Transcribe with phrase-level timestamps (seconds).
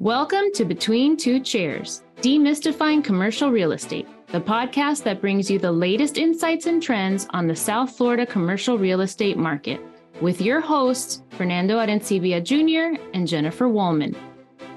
[0.00, 5.70] Welcome to Between Two Chairs, Demystifying Commercial Real Estate, the podcast that brings you the
[5.70, 9.78] latest insights and trends on the South Florida commercial real estate market,
[10.22, 12.98] with your hosts, Fernando Arencibia Jr.
[13.12, 14.16] and Jennifer Woolman.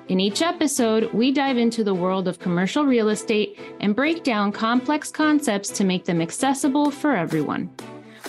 [0.09, 4.51] In each episode, we dive into the world of commercial real estate and break down
[4.51, 7.71] complex concepts to make them accessible for everyone.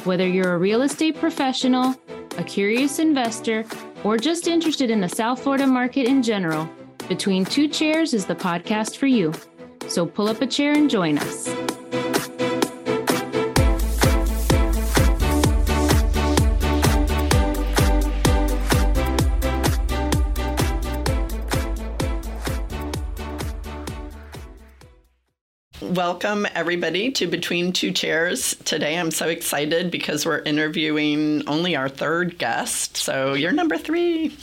[0.04, 1.96] Whether you're a real estate professional,
[2.38, 3.64] a curious investor,
[4.04, 6.70] or just interested in the South Florida market in general,
[7.09, 9.32] Between Two Chairs is the podcast for you.
[9.89, 11.64] So pull up a chair and join us.
[25.94, 28.57] Welcome, everybody, to Between Two Chairs.
[28.64, 32.97] Today I'm so excited because we're interviewing only our third guest.
[32.97, 34.36] So you're number three,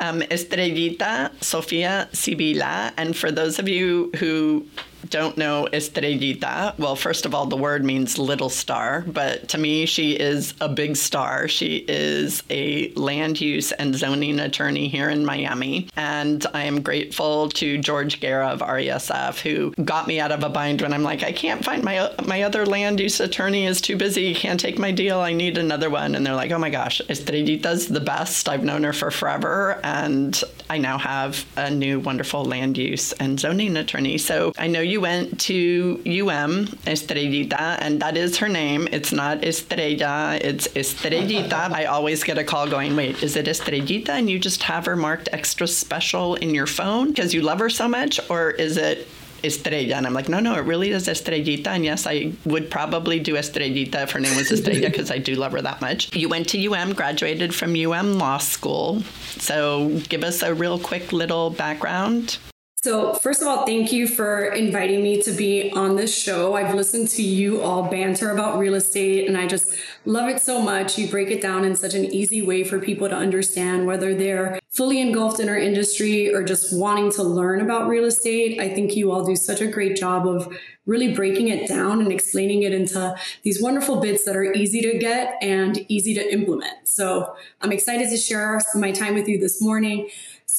[0.00, 2.92] um, Estrellita Sofia Sibila.
[2.96, 4.66] And for those of you who
[5.08, 9.86] don't know Estrellita, well, first of all, the word means little star, but to me,
[9.86, 11.48] she is a big star.
[11.48, 15.88] She is a land use and zoning attorney here in Miami.
[15.96, 20.48] And I am grateful to George Guerra of RESF, who got me out of a
[20.48, 23.96] bind when I'm like, I can't find my, my other land use attorney is too
[23.96, 26.14] busy, can't take my deal, I need another one.
[26.14, 28.48] And they're like, oh my gosh, Estrellita's the best.
[28.48, 29.80] I've known her for forever.
[29.84, 34.18] And I now have a new wonderful land use and zoning attorney.
[34.18, 38.88] So I know you went to UM, Estrellita, and that is her name.
[38.92, 41.52] It's not Estrella, it's Estrellita.
[41.80, 44.10] I always get a call going, wait, is it Estrellita?
[44.10, 47.70] And you just have her marked extra special in your phone because you love her
[47.70, 48.20] so much?
[48.30, 49.08] Or is it
[49.42, 49.94] Estrella.
[49.94, 51.68] And I'm like, no, no, it really is Estrellita.
[51.68, 55.34] And yes, I would probably do Estrellita if her name was Estrella because I do
[55.34, 56.14] love her that much.
[56.14, 59.02] You went to UM, graduated from UM Law School.
[59.38, 62.38] So give us a real quick little background.
[62.82, 66.54] So, first of all, thank you for inviting me to be on this show.
[66.54, 69.74] I've listened to you all banter about real estate and I just
[70.06, 70.96] love it so much.
[70.96, 74.58] You break it down in such an easy way for people to understand whether they're
[74.70, 78.58] fully engulfed in our industry or just wanting to learn about real estate.
[78.58, 80.50] I think you all do such a great job of
[80.86, 84.98] really breaking it down and explaining it into these wonderful bits that are easy to
[84.98, 86.88] get and easy to implement.
[86.88, 90.08] So, I'm excited to share my time with you this morning.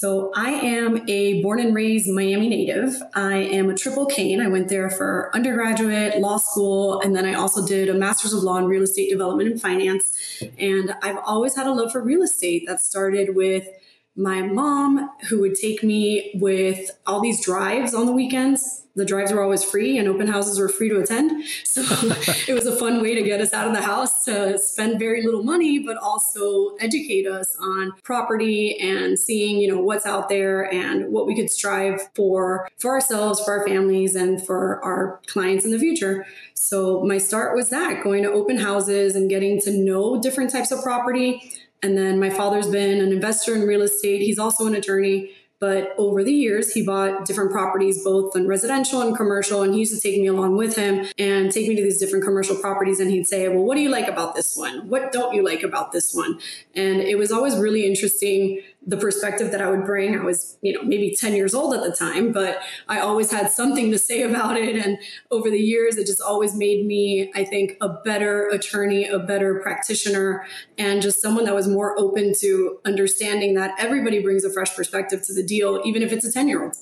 [0.02, 3.00] So I am a born and raised Miami native.
[3.14, 4.42] I am a triple cane.
[4.42, 8.42] I went there for undergraduate, law school, and then I also did a master's of
[8.42, 10.42] law in real estate development and finance.
[10.58, 13.68] And I've always had a love for real estate that started with
[14.16, 19.32] my mom who would take me with all these drives on the weekends the drives
[19.32, 21.46] were always free and open houses were free to attend.
[21.64, 21.82] So
[22.48, 25.24] it was a fun way to get us out of the house to spend very
[25.24, 30.72] little money, but also educate us on property and seeing, you know, what's out there
[30.74, 35.66] and what we could strive for for ourselves, for our families, and for our clients
[35.66, 36.26] in the future.
[36.54, 40.72] So my start was that going to open houses and getting to know different types
[40.72, 41.54] of property.
[41.84, 44.22] And then my father's been an investor in real estate.
[44.22, 45.32] He's also an attorney.
[45.62, 49.62] But over the years, he bought different properties, both in residential and commercial.
[49.62, 52.26] And he used to take me along with him and take me to these different
[52.26, 53.00] commercial properties.
[53.00, 54.90] And he'd say, Well, what do you like about this one?
[54.90, 56.40] What don't you like about this one?
[56.74, 60.20] And it was always really interesting the perspective that I would bring.
[60.20, 63.52] I was, you know, maybe 10 years old at the time, but I always had
[63.52, 64.76] something to say about it.
[64.76, 64.98] And
[65.30, 69.60] over the years, it just always made me, I think, a better attorney, a better
[69.60, 70.46] practitioner,
[70.78, 75.22] and just someone that was more open to understanding that everybody brings a fresh perspective
[75.28, 76.76] to the deal, even if it's a 10 year old.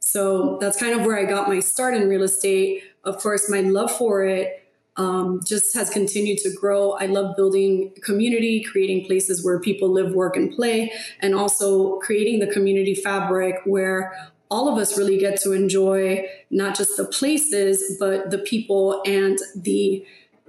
[0.00, 2.82] So that's kind of where I got my start in real estate.
[3.04, 4.65] Of course, my love for it
[4.96, 6.92] um, just has continued to grow.
[6.92, 12.40] I love building community, creating places where people live, work, and play, and also creating
[12.40, 17.96] the community fabric where all of us really get to enjoy not just the places,
[17.98, 20.04] but the people and the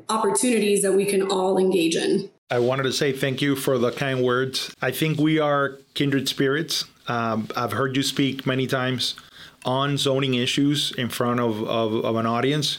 [0.10, 2.30] opportunities that we can all engage in.
[2.50, 4.74] I wanted to say thank you for the kind words.
[4.82, 6.86] I think we are kindred spirits.
[7.08, 9.16] Um, I've heard you speak many times
[9.66, 12.78] on zoning issues in front of, of, of an audience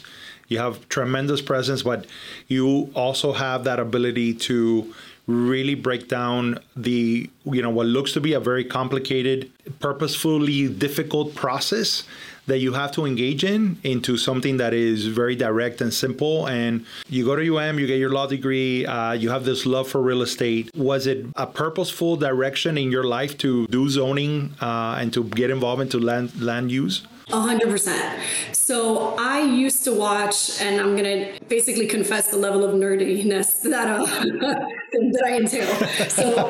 [0.49, 2.05] you have tremendous presence, but
[2.47, 4.93] you also have that ability to
[5.27, 11.35] really break down the you know what looks to be a very complicated purposefully difficult
[11.35, 12.03] process
[12.47, 16.47] that you have to engage in into something that is very direct and simple.
[16.47, 19.87] And you go to um you get your law degree uh, you have this love
[19.87, 20.71] for real estate.
[20.75, 25.51] Was it a purposeful direction in your life to do zoning uh, and to get
[25.51, 28.55] involved into land land use 100%.
[28.55, 33.61] So I used to watch, and I'm going to basically confess the level of nerdiness
[33.61, 35.73] that, uh, that I entail.
[36.09, 36.47] So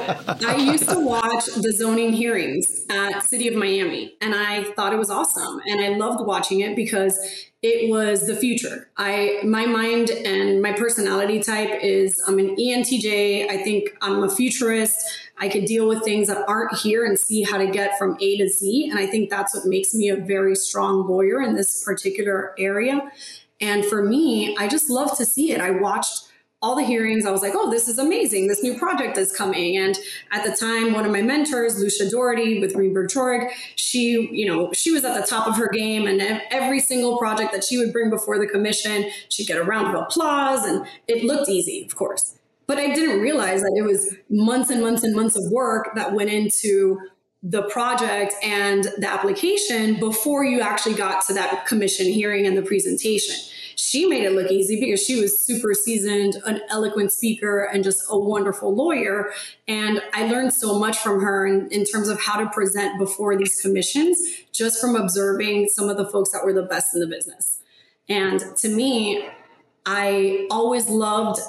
[0.48, 5.00] I used to watch the zoning hearings at City of Miami, and I thought it
[5.00, 5.62] was awesome.
[5.68, 7.18] And I loved watching it because
[7.62, 8.90] it was the future.
[8.96, 13.50] I my mind and my personality type is I'm an ENTJ.
[13.50, 14.98] I think I'm a futurist.
[15.40, 18.38] I could deal with things that aren't here and see how to get from A
[18.38, 18.90] to Z.
[18.90, 23.10] And I think that's what makes me a very strong lawyer in this particular area.
[23.62, 25.62] And for me, I just love to see it.
[25.62, 26.30] I watched
[26.62, 28.48] all the hearings, I was like, oh, this is amazing.
[28.48, 29.78] This new project is coming.
[29.78, 29.98] And
[30.32, 34.74] at the time, one of my mentors, Lucia Dougherty with Greenberg Traurig, she, you know,
[34.74, 36.06] she was at the top of her game.
[36.06, 36.22] And
[36.52, 40.04] every single project that she would bring before the commission, she'd get a round of
[40.04, 40.66] applause.
[40.66, 42.39] And it looked easy, of course.
[42.70, 46.14] But I didn't realize that it was months and months and months of work that
[46.14, 47.00] went into
[47.44, 52.62] the project and the application before you actually got to that commission hearing and the
[52.62, 53.36] presentation
[53.80, 58.04] she made it look easy because she was super seasoned, an eloquent speaker, and just
[58.10, 59.32] a wonderful lawyer.
[59.70, 63.38] And I learned so much from her in, in terms of how to present before
[63.38, 64.20] these commissions,
[64.52, 67.60] just from observing some of the folks that were the best in the business.
[68.10, 69.30] And to me,
[69.86, 71.40] I always loved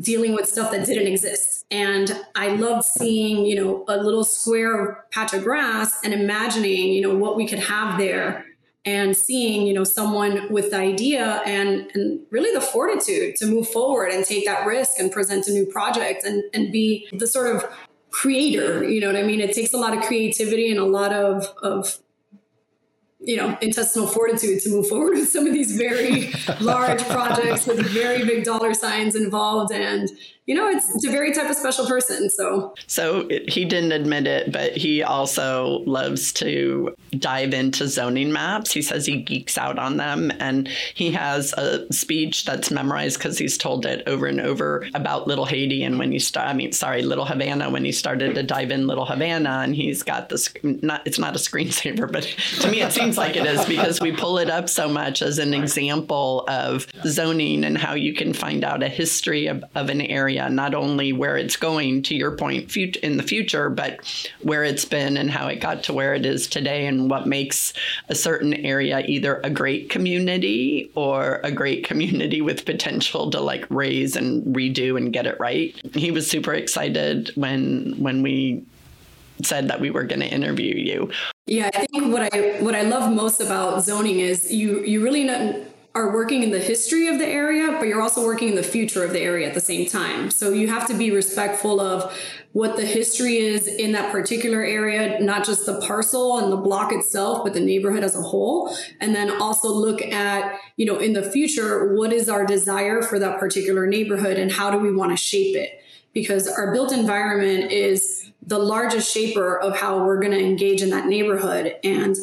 [0.00, 1.66] dealing with stuff that didn't exist.
[1.70, 7.02] And I loved seeing, you know, a little square patch of grass and imagining, you
[7.02, 8.46] know, what we could have there
[8.84, 13.68] and seeing you know someone with the idea and and really the fortitude to move
[13.68, 17.54] forward and take that risk and present a new project and and be the sort
[17.54, 17.64] of
[18.10, 21.12] creator you know what i mean it takes a lot of creativity and a lot
[21.12, 21.98] of of
[23.24, 27.80] you know intestinal fortitude to move forward with some of these very large projects with
[27.86, 30.10] very big dollar signs involved and
[30.46, 32.28] you know, it's, it's a very type of special person.
[32.28, 38.32] So, so it, he didn't admit it, but he also loves to dive into zoning
[38.32, 38.72] maps.
[38.72, 43.38] He says he geeks out on them, and he has a speech that's memorized because
[43.38, 45.84] he's told it over and over about Little Haiti.
[45.84, 47.70] And when you start, I mean, sorry, Little Havana.
[47.70, 50.52] When he started to dive in Little Havana, and he's got this.
[50.64, 52.24] Not, it's not a screensaver, but
[52.60, 55.38] to me it seems like it is because we pull it up so much as
[55.38, 60.00] an example of zoning and how you can find out a history of, of an
[60.00, 64.00] area area, not only where it's going to your point in the future, but
[64.42, 67.72] where it's been and how it got to where it is today and what makes
[68.08, 73.66] a certain area either a great community or a great community with potential to like
[73.68, 75.74] raise and redo and get it right.
[75.94, 78.64] He was super excited when when we
[79.42, 81.10] said that we were going to interview you.
[81.46, 85.24] Yeah, I think what I what I love most about zoning is you you really
[85.24, 88.62] know are working in the history of the area, but you're also working in the
[88.62, 90.30] future of the area at the same time.
[90.30, 92.16] So you have to be respectful of
[92.52, 96.92] what the history is in that particular area, not just the parcel and the block
[96.92, 98.74] itself, but the neighborhood as a whole.
[99.00, 103.18] And then also look at, you know, in the future, what is our desire for
[103.18, 105.82] that particular neighborhood and how do we want to shape it?
[106.14, 110.90] Because our built environment is the largest shaper of how we're going to engage in
[110.90, 111.76] that neighborhood.
[111.84, 112.16] And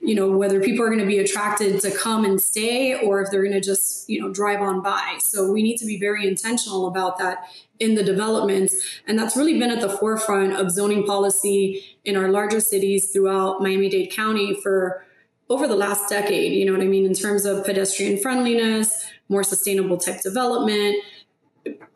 [0.00, 3.30] you know whether people are going to be attracted to come and stay or if
[3.30, 5.18] they're going to just you know drive on by.
[5.20, 8.74] So we need to be very intentional about that in the developments.
[9.06, 13.60] And that's really been at the forefront of zoning policy in our larger cities throughout
[13.60, 15.04] miami-dade county for
[15.48, 19.44] over the last decade you know what i mean in terms of pedestrian friendliness more
[19.44, 20.96] sustainable tech development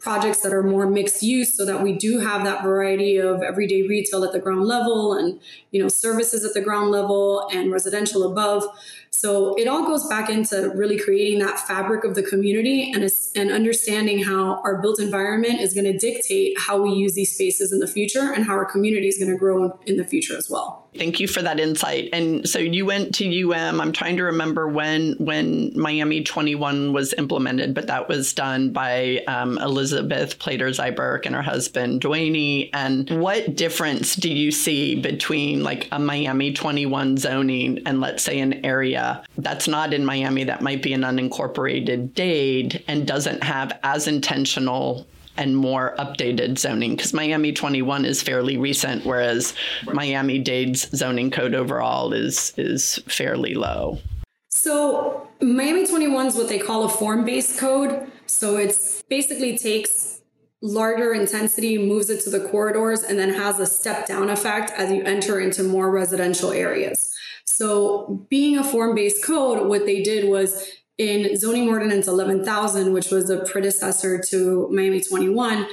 [0.00, 3.82] projects that are more mixed use so that we do have that variety of everyday
[3.82, 5.38] retail at the ground level and
[5.70, 8.64] you know services at the ground level and residential above
[9.10, 13.50] so it all goes back into really creating that fabric of the community and, and
[13.50, 17.80] understanding how our built environment is going to dictate how we use these spaces in
[17.80, 20.88] the future and how our community is going to grow in the future as well.
[20.96, 22.08] Thank you for that insight.
[22.12, 23.80] And so you went to UM.
[23.80, 29.22] I'm trying to remember when when Miami 21 was implemented, but that was done by
[29.28, 32.70] um, Elizabeth Plater-Zyberk and her husband Duany.
[32.72, 38.40] And what difference do you see between like a Miami 21 zoning and let's say
[38.40, 43.78] an area that's not in Miami that might be an unincorporated Dade and doesn't have
[43.82, 45.06] as intentional
[45.36, 49.54] and more updated zoning because Miami 21 is fairly recent, whereas
[49.86, 53.98] Miami Dade's zoning code overall is is fairly low.
[54.50, 58.10] So Miami 21 is what they call a form-based code.
[58.26, 60.22] So it's basically takes
[60.62, 64.90] larger intensity, moves it to the corridors, and then has a step down effect as
[64.90, 67.12] you enter into more residential areas.
[67.44, 73.30] So being a form-based code, what they did was in zoning ordinance 11,000, which was
[73.30, 75.66] a predecessor to Miami 21,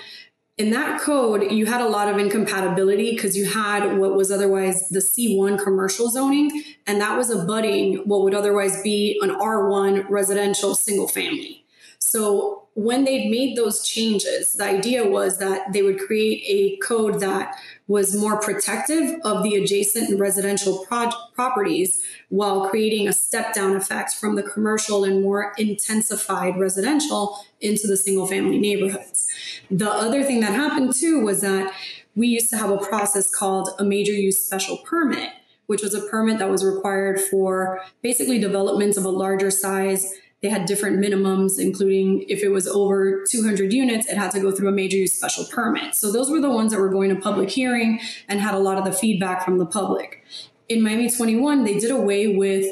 [0.57, 4.89] in that code, you had a lot of incompatibility because you had what was otherwise
[4.89, 10.73] the C1 commercial zoning, and that was abutting what would otherwise be an R1 residential
[10.73, 11.66] single family.
[12.07, 17.19] So when they'd made those changes, the idea was that they would create a code
[17.19, 17.53] that
[17.87, 24.13] was more protective of the adjacent residential pro- properties while creating a step down effect
[24.13, 29.29] from the commercial and more intensified residential into the single family neighborhoods.
[29.69, 31.73] The other thing that happened too was that
[32.15, 35.29] we used to have a process called a major use special permit,
[35.65, 40.49] which was a permit that was required for basically developments of a larger size they
[40.49, 44.69] had different minimums, including if it was over 200 units, it had to go through
[44.69, 45.95] a major use special permit.
[45.95, 48.77] So those were the ones that were going to public hearing and had a lot
[48.77, 50.23] of the feedback from the public.
[50.69, 52.65] In Miami 21, they did away with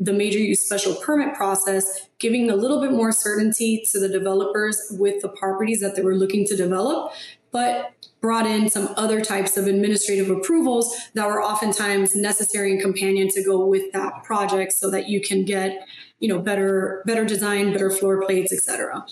[0.00, 4.80] the major use special permit process, giving a little bit more certainty to the developers
[4.92, 7.12] with the properties that they were looking to develop,
[7.50, 13.28] but brought in some other types of administrative approvals that were oftentimes necessary and companion
[13.28, 15.86] to go with that project so that you can get
[16.18, 19.04] you know better better design better floor plates etc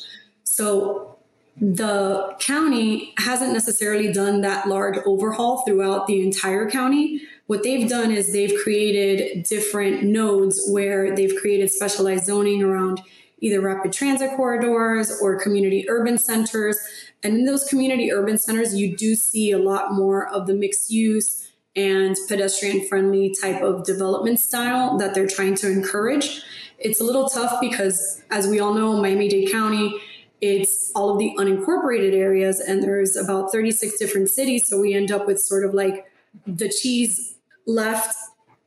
[0.45, 1.17] so
[1.59, 7.23] the county hasn't necessarily done that large overhaul throughout the entire county.
[7.47, 13.01] What they've done is they've created different nodes where they've created specialized zoning around
[13.39, 16.79] either rapid transit corridors or community urban centers.
[17.23, 20.91] And in those community urban centers you do see a lot more of the mixed
[20.91, 26.43] use and pedestrian friendly type of development style that they're trying to encourage
[26.79, 30.01] it's a little tough because, as we all know, Miami Dade County,
[30.41, 34.69] it's all of the unincorporated areas, and there's about 36 different cities.
[34.69, 36.07] So we end up with sort of like
[36.47, 38.15] the cheese left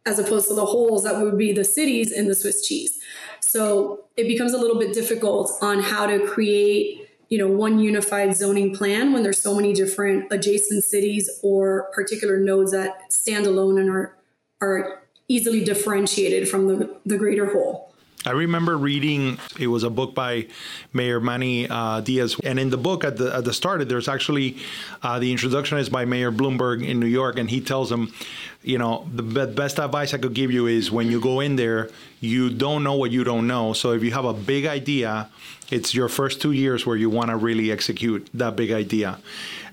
[0.05, 2.99] as opposed to the holes that would be the cities in the Swiss cheese.
[3.41, 8.35] So it becomes a little bit difficult on how to create you know one unified
[8.35, 13.77] zoning plan when there's so many different adjacent cities or particular nodes that stand alone
[13.77, 14.17] and are
[14.61, 17.88] are easily differentiated from the, the greater whole.
[18.25, 20.47] I remember reading it was a book by
[20.91, 24.57] Mayor Manny uh, Diaz, and in the book at the at the start, there's actually
[25.01, 28.13] uh, the introduction is by Mayor Bloomberg in New York, and he tells them,
[28.61, 31.89] you know, the best advice I could give you is when you go in there,
[32.19, 33.71] you don't know what you don't know.
[33.71, 35.29] So if you have a big idea,
[35.71, 39.17] it's your first two years where you want to really execute that big idea,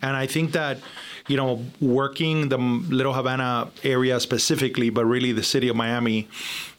[0.03, 0.79] and I think that
[1.29, 6.29] you know, working the Little Havana area specifically, but really the city of Miami,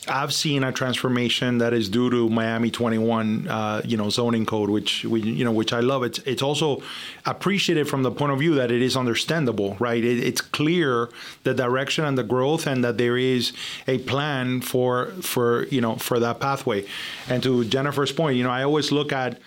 [0.10, 4.70] I've seen a transformation that is due to Miami 21, uh, you know, zoning code,
[4.70, 6.04] which we, you know, which I love.
[6.04, 6.82] It's it's also
[7.26, 10.04] appreciated from the point of view that it is understandable, right?
[10.04, 11.10] It, it's clear
[11.44, 13.54] the direction and the growth, and that there is
[13.88, 16.86] a plan for for you know for that pathway.
[17.30, 19.40] And to Jennifer's point, you know, I always look at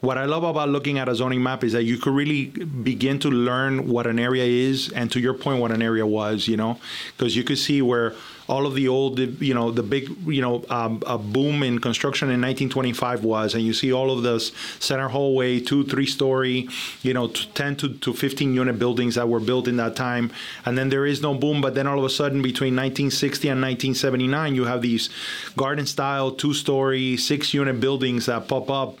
[0.00, 3.18] what I love about looking at a zoning map is that you could really begin
[3.20, 6.56] to learn what an area is, and to your point, what an area was, you
[6.56, 6.78] know,
[7.16, 8.14] because you could see where
[8.48, 12.28] all of the old, you know, the big, you know, um, a boom in construction
[12.28, 16.68] in 1925 was, and you see all of those center hallway, two, three story,
[17.02, 20.30] you know, 10 to, to 15 unit buildings that were built in that time.
[20.64, 23.60] And then there is no boom, but then all of a sudden between 1960 and
[23.60, 25.10] 1979, you have these
[25.56, 28.98] garden style, two story, six unit buildings that pop up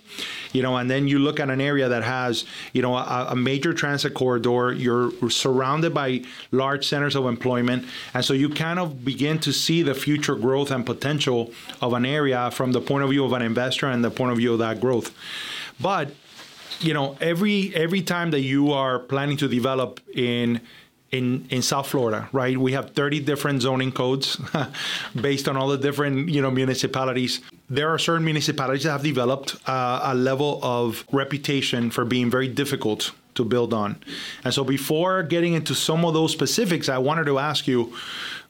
[0.56, 3.36] you know, and then you look at an area that has, you know, a, a,
[3.36, 4.72] major transit corridor.
[4.72, 9.82] You're surrounded by large centers of employment, and so you kind of begin to see
[9.82, 13.42] the future growth and potential of an area from the point of view of an
[13.42, 15.14] investor and the point of view of that growth.
[15.80, 16.10] But
[16.80, 20.60] you know, every every time that you are planning to develop in
[21.12, 22.56] in in South Florida, right?
[22.56, 24.38] We have 30 different zoning codes
[25.20, 27.40] based on all the different you know municipalities.
[27.68, 32.48] There are certain municipalities that have developed uh, a level of reputation for being very
[32.48, 33.96] difficult to build on.
[34.44, 37.94] And so, before getting into some of those specifics, I wanted to ask you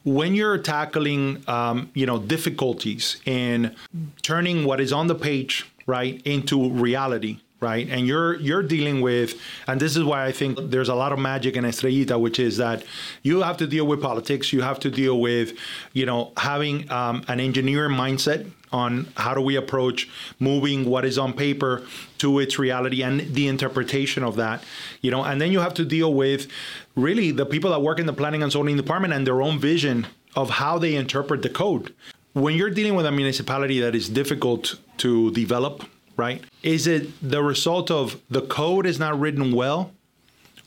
[0.07, 3.75] when you're tackling um, you know difficulties in
[4.23, 7.89] turning what is on the page right into reality right?
[7.89, 11.19] And you're you're dealing with and this is why i think there's a lot of
[11.19, 12.85] magic in estrellita which is that
[13.23, 14.53] you have to deal with politics.
[14.53, 15.57] You have to deal with
[15.93, 18.51] you know having um, an engineering mindset
[18.83, 21.73] on how do we approach moving what is on paper
[22.19, 24.63] to its reality and the interpretation of that
[25.01, 25.23] you know?
[25.25, 26.49] And then you have to deal with
[26.95, 30.07] really the people that work in the planning and zoning department and their own vision
[30.35, 31.95] of how they interpret the code.
[32.33, 35.85] When you're dealing with a municipality that is difficult to develop
[36.17, 39.93] right is it the result of the code is not written well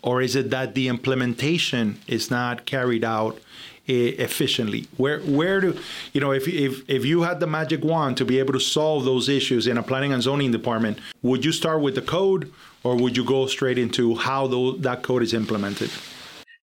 [0.01, 3.39] or is it that the implementation is not carried out
[3.89, 4.87] efficiently?
[4.97, 5.77] Where where do
[6.13, 9.05] you know if if if you had the magic wand to be able to solve
[9.05, 12.51] those issues in a planning and zoning department, would you start with the code
[12.83, 15.89] or would you go straight into how the, that code is implemented?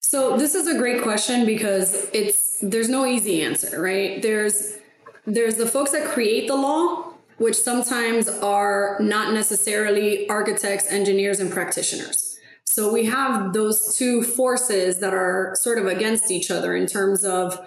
[0.00, 4.23] So this is a great question because it's there's no easy answer, right?
[4.23, 4.78] There's
[5.26, 11.50] there's the folks that create the law, which sometimes are not necessarily architects, engineers, and
[11.50, 12.25] practitioners.
[12.66, 17.25] So we have those two forces that are sort of against each other in terms
[17.25, 17.58] of,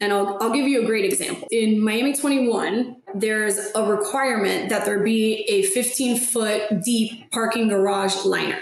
[0.00, 1.46] and I'll, I'll give you a great example.
[1.50, 8.24] In Miami 21, there's a requirement that there be a 15 foot deep parking garage
[8.24, 8.58] liner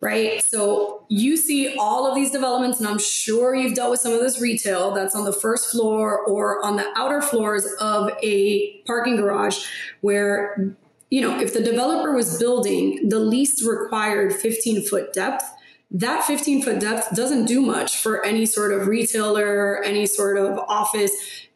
[0.00, 0.42] right?
[0.42, 4.20] So you see all of these developments, and I'm sure you've dealt with some of
[4.20, 9.16] this retail that's on the first floor or on the outer floors of a parking
[9.16, 9.66] garage
[10.00, 10.76] where,
[11.10, 15.44] you know, if the developer was building the least required 15 foot depth,
[15.90, 20.58] that 15 foot depth doesn't do much for any sort of retailer, any sort of
[20.68, 21.12] office.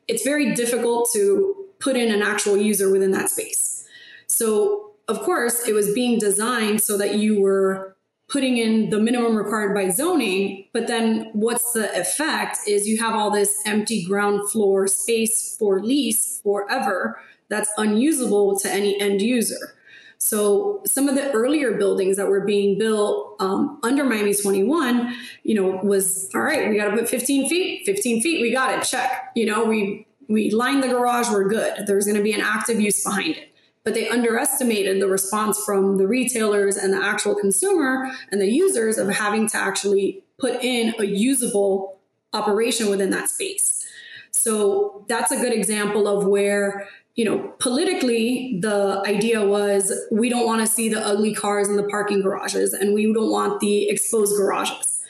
[0.09, 3.87] It's very difficult to put in an actual user within that space.
[4.27, 7.95] So, of course, it was being designed so that you were
[8.29, 13.15] putting in the minimum required by zoning, but then what's the effect is you have
[13.15, 17.21] all this empty ground floor space for lease forever
[17.53, 19.75] that's unusable to any end user.
[20.19, 25.55] So some of the earlier buildings that were being built um, under Miami 21, you
[25.55, 26.71] know, was all right.
[26.71, 28.41] We got to put 15 feet, 15 feet.
[28.41, 28.85] We got it.
[28.85, 29.33] Check.
[29.35, 31.29] You know, we we lined the garage.
[31.31, 31.87] We're good.
[31.87, 33.53] There's going to be an active use behind it
[33.85, 38.97] but they underestimated the response from the retailers and the actual consumer and the users
[38.97, 41.99] of having to actually put in a usable
[42.33, 43.87] operation within that space.
[44.31, 50.47] So that's a good example of where, you know, politically, the idea was we don't
[50.47, 53.89] want to see the ugly cars in the parking garages and we don't want the
[53.89, 55.03] exposed garages.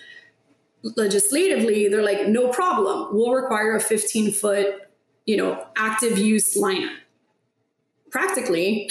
[0.82, 3.08] Legislatively, they're like, no problem.
[3.12, 4.80] We'll require a 15 foot,
[5.26, 6.90] you know, active use liner
[8.12, 8.88] practically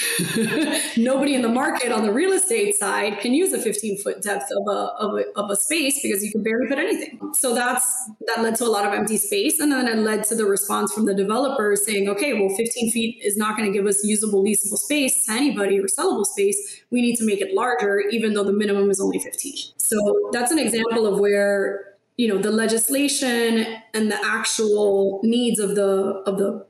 [0.97, 4.49] nobody in the market on the real estate side can use a 15 foot depth
[4.51, 7.19] of a, of a, of a space because you can barely put anything.
[7.33, 9.59] So that's that led to a lot of empty space.
[9.59, 13.21] And then it led to the response from the developers saying okay well 15 feet
[13.23, 16.81] is not going to give us usable leasable space to anybody or sellable space.
[16.89, 20.51] We need to make it larger even though the minimum is only 15 so that's
[20.51, 26.37] an example of where you know the legislation and the actual needs of the of
[26.37, 26.65] the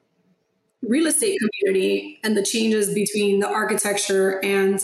[0.82, 4.80] real estate community and the changes between the architecture and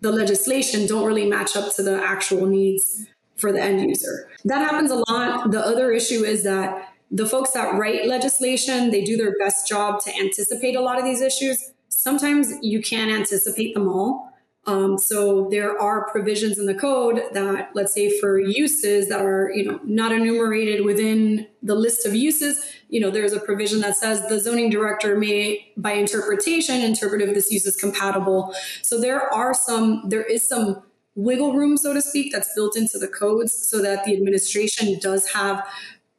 [0.00, 3.06] the legislation don't really match up to the actual needs
[3.36, 4.28] for the end user.
[4.44, 5.50] That happens a lot.
[5.50, 10.00] The other issue is that the folks that write legislation, they do their best job
[10.04, 11.72] to anticipate a lot of these issues.
[11.88, 14.31] Sometimes you can't anticipate them all.
[14.64, 19.50] Um, so there are provisions in the code that, let's say, for uses that are
[19.52, 23.96] you know not enumerated within the list of uses, you know, there's a provision that
[23.96, 28.54] says the zoning director may, by interpretation, interpret if this use is compatible.
[28.82, 30.82] So there are some, there is some
[31.14, 35.28] wiggle room, so to speak, that's built into the codes, so that the administration does
[35.32, 35.66] have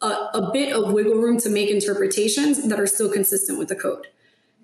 [0.02, 3.76] a, a bit of wiggle room to make interpretations that are still consistent with the
[3.76, 4.08] code.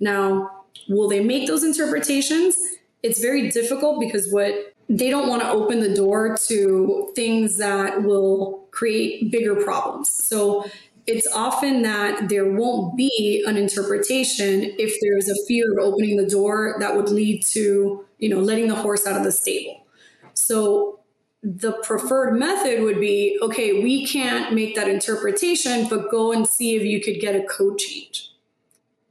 [0.02, 2.58] Now, will they make those interpretations?
[3.03, 8.03] It's very difficult because what they don't want to open the door to things that
[8.03, 10.12] will create bigger problems.
[10.12, 10.65] So
[11.05, 16.25] it's often that there won't be an interpretation if there's a fear of opening the
[16.25, 19.85] door that would lead to, you know, letting the horse out of the stable.
[20.33, 20.99] So
[21.41, 26.75] the preferred method would be okay, we can't make that interpretation, but go and see
[26.75, 28.31] if you could get a code change.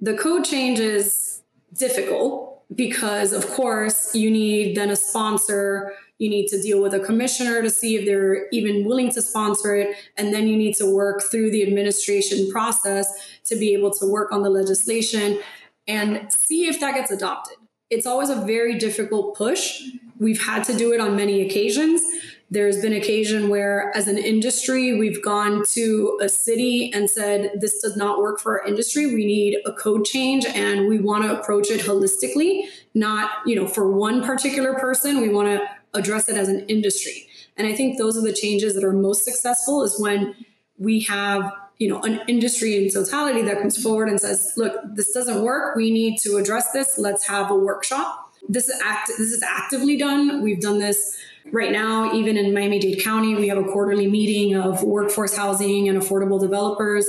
[0.00, 5.92] The code change is difficult because of course you need then a sponsor.
[6.18, 9.74] You need to deal with a commissioner to see if they're even willing to sponsor
[9.74, 9.96] it.
[10.16, 13.06] And then you need to work through the administration process
[13.44, 15.40] to be able to work on the legislation
[15.86, 17.56] and see if that gets adopted.
[17.88, 19.80] It's always a very difficult push.
[20.18, 22.02] We've had to do it on many occasions
[22.50, 27.80] there's been occasion where, as an industry, we've gone to a city and said, this
[27.82, 29.06] does not work for our industry.
[29.06, 32.62] We need a code change and we want to approach it holistically,
[32.94, 35.20] not, you know, for one particular person.
[35.20, 35.60] We want to
[35.92, 37.28] address it as an industry.
[37.58, 40.34] And I think those are the changes that are most successful is when
[40.78, 45.12] we have you know an industry in totality that comes forward and says look this
[45.12, 49.32] doesn't work we need to address this let's have a workshop this is act this
[49.32, 51.16] is actively done we've done this
[51.50, 55.88] Right now, even in Miami Dade County, we have a quarterly meeting of workforce housing
[55.88, 57.06] and affordable developers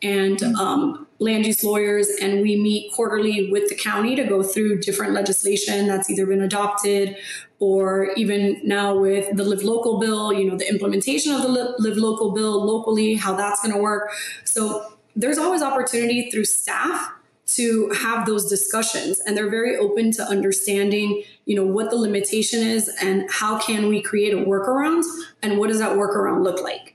[0.00, 4.80] and um, land use lawyers, and we meet quarterly with the county to go through
[4.80, 7.16] different legislation that's either been adopted
[7.58, 11.96] or even now with the Live Local bill, you know, the implementation of the Live
[11.96, 14.10] Local bill locally, how that's going to work.
[14.44, 17.12] So there's always opportunity through staff
[17.54, 22.60] to have those discussions and they're very open to understanding you know what the limitation
[22.60, 25.02] is and how can we create a workaround
[25.42, 26.94] and what does that workaround look like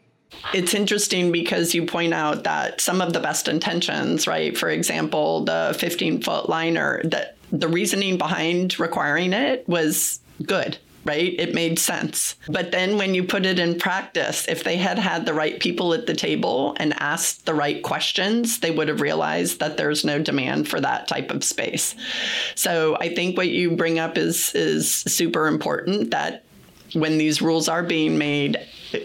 [0.53, 4.55] it's interesting because you point out that some of the best intentions, right?
[4.55, 11.35] For example, the 15 foot liner, that the reasoning behind requiring it was good right?
[11.39, 12.35] It made sense.
[12.47, 15.93] But then when you put it in practice, if they had had the right people
[15.93, 20.19] at the table and asked the right questions, they would have realized that there's no
[20.19, 21.95] demand for that type of space.
[22.55, 26.43] So I think what you bring up is is super important that
[26.93, 28.57] when these rules are being made,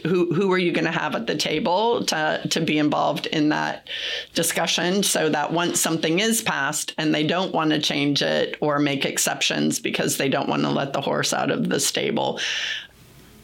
[0.04, 3.48] who who are you going to have at the table to to be involved in
[3.48, 3.88] that
[4.34, 8.78] discussion so that once something is passed and they don't want to change it or
[8.78, 12.38] make exceptions because they don't want to let the horse out of the stable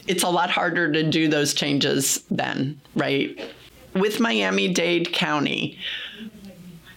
[0.06, 3.38] it's a lot harder to do those changes then right?
[3.94, 5.78] With Miami-Dade County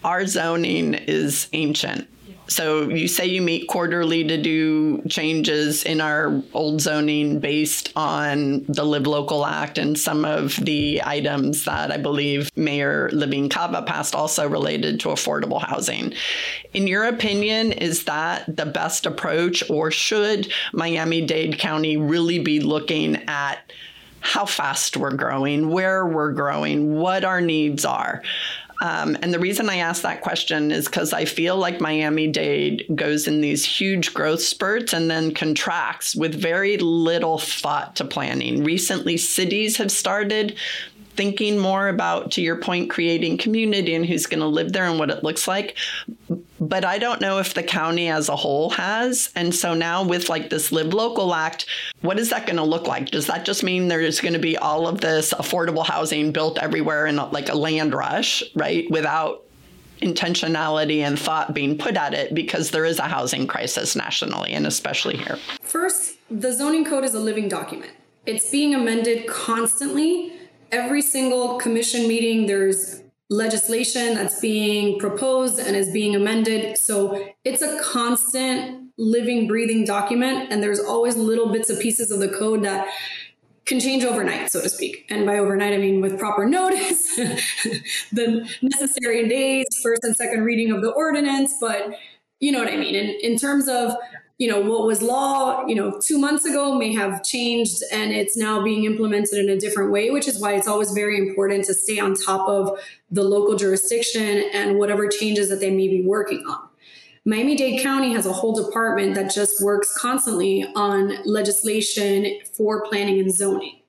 [0.04, 2.08] our zoning is ancient
[2.50, 8.64] so you say you meet quarterly to do changes in our old zoning based on
[8.64, 13.82] the Live Local Act and some of the items that I believe Mayor Levine Cava
[13.82, 16.12] passed also related to affordable housing.
[16.72, 23.16] In your opinion, is that the best approach or should Miami-Dade County really be looking
[23.28, 23.72] at
[24.20, 28.22] how fast we're growing, where we're growing, what our needs are.
[28.80, 32.86] Um, and the reason I ask that question is because I feel like Miami Dade
[32.94, 38.64] goes in these huge growth spurts and then contracts with very little thought to planning.
[38.64, 40.56] Recently, cities have started
[41.14, 44.98] thinking more about, to your point, creating community and who's going to live there and
[44.98, 45.76] what it looks like.
[46.60, 49.30] But I don't know if the county as a whole has.
[49.34, 51.66] And so now with like this Live Local Act,
[52.02, 53.10] what is that going to look like?
[53.10, 57.06] Does that just mean there's going to be all of this affordable housing built everywhere
[57.06, 58.88] in like a land rush, right?
[58.90, 59.44] Without
[60.02, 64.66] intentionality and thought being put at it because there is a housing crisis nationally and
[64.66, 65.38] especially here.
[65.62, 67.92] First, the zoning code is a living document.
[68.26, 70.32] It's being amended constantly
[70.72, 76.76] every single commission meeting, there's legislation that's being proposed and is being amended.
[76.76, 80.52] So it's a constant living, breathing document.
[80.52, 82.88] And there's always little bits and pieces of the code that
[83.66, 85.06] can change overnight, so to speak.
[85.10, 87.14] And by overnight, I mean with proper notice,
[88.12, 91.54] the necessary days, first and second reading of the ordinance.
[91.60, 91.94] But
[92.40, 92.96] you know what I mean?
[92.96, 93.94] In, in terms of
[94.40, 98.38] you know what was law you know two months ago may have changed and it's
[98.38, 101.74] now being implemented in a different way which is why it's always very important to
[101.74, 106.42] stay on top of the local jurisdiction and whatever changes that they may be working
[106.48, 106.58] on.
[107.26, 113.34] Miami-dade county has a whole department that just works constantly on legislation for planning and
[113.34, 113.80] zoning.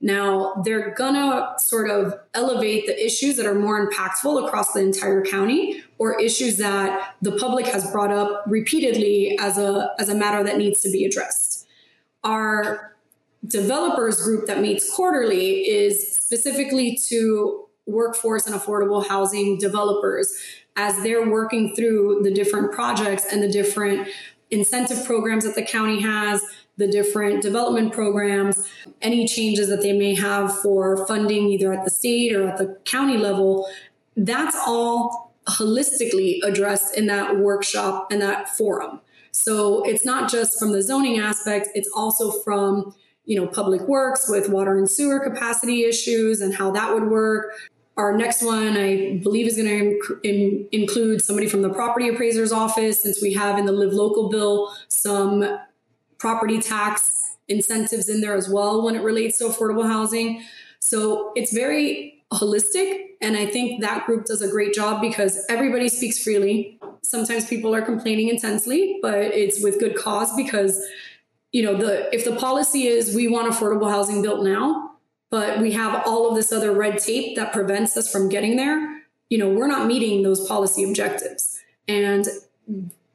[0.00, 5.22] Now, they're gonna sort of elevate the issues that are more impactful across the entire
[5.22, 10.42] county or issues that the public has brought up repeatedly as a, as a matter
[10.42, 11.68] that needs to be addressed.
[12.24, 12.96] Our
[13.46, 20.32] developers group that meets quarterly is specifically to workforce and affordable housing developers
[20.74, 24.08] as they're working through the different projects and the different
[24.50, 26.42] incentive programs that the county has
[26.78, 28.66] the different development programs,
[29.02, 32.78] any changes that they may have for funding either at the state or at the
[32.86, 33.68] county level,
[34.16, 39.00] that's all holistically addressed in that workshop and that forum.
[39.32, 44.28] So it's not just from the zoning aspect, it's also from you know public works
[44.28, 47.52] with water and sewer capacity issues and how that would work
[48.00, 52.50] our next one, I believe, is going to in- include somebody from the property appraiser's
[52.50, 55.58] office, since we have in the Live Local bill some
[56.18, 60.42] property tax incentives in there as well when it relates to affordable housing.
[60.78, 63.06] So it's very holistic.
[63.20, 66.78] And I think that group does a great job because everybody speaks freely.
[67.02, 70.80] Sometimes people are complaining intensely, but it's with good cause because,
[71.52, 74.92] you know, the if the policy is we want affordable housing built now,
[75.30, 79.02] but we have all of this other red tape that prevents us from getting there,
[79.28, 81.60] you know, we're not meeting those policy objectives.
[81.88, 82.26] And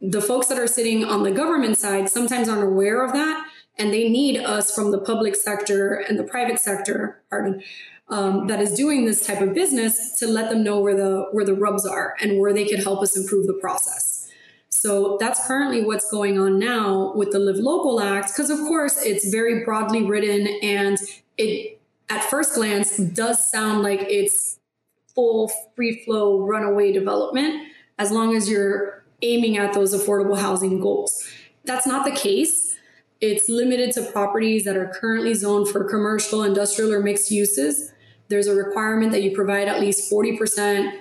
[0.02, 3.46] the folks that are sitting on the government side sometimes aren't aware of that
[3.78, 7.62] and they need us from the public sector and the private sector pardon
[8.08, 11.46] um, that is doing this type of business to let them know where the where
[11.46, 14.30] the rubs are and where they could help us improve the process
[14.70, 19.02] so that's currently what's going on now with the live local act because of course
[19.04, 20.98] it's very broadly written and
[21.38, 24.60] it at first glance does sound like it's
[25.16, 31.28] full free flow runaway development as long as you're aiming at those affordable housing goals.
[31.64, 32.76] That's not the case.
[33.22, 37.92] It's limited to properties that are currently zoned for commercial, industrial, or mixed uses.
[38.28, 41.00] There's a requirement that you provide at least 40%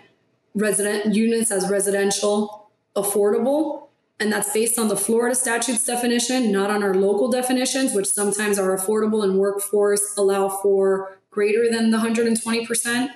[0.54, 3.88] resident units as residential affordable.
[4.20, 8.58] And that's based on the Florida statute's definition, not on our local definitions, which sometimes
[8.58, 13.08] our affordable and workforce allow for greater than the 120%.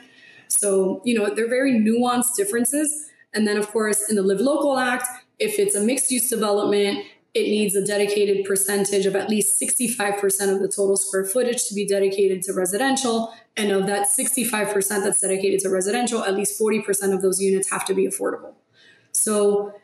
[0.48, 3.10] So, you know, they're very nuanced differences.
[3.32, 5.06] And then, of course, in the Live Local Act,
[5.38, 10.52] if it's a mixed use development, it needs a dedicated percentage of at least 65%
[10.52, 13.32] of the total square footage to be dedicated to residential.
[13.58, 17.84] And of that 65% that's dedicated to residential, at least 40% of those units have
[17.86, 18.54] to be affordable.
[19.12, 19.74] So,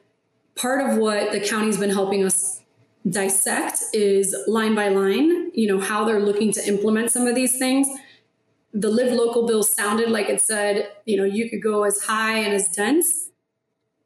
[0.54, 2.62] part of what the county's been helping us
[3.08, 7.58] dissect is line by line, you know, how they're looking to implement some of these
[7.58, 7.88] things.
[8.72, 12.38] The Live Local bill sounded like it said, you know, you could go as high
[12.38, 13.30] and as dense.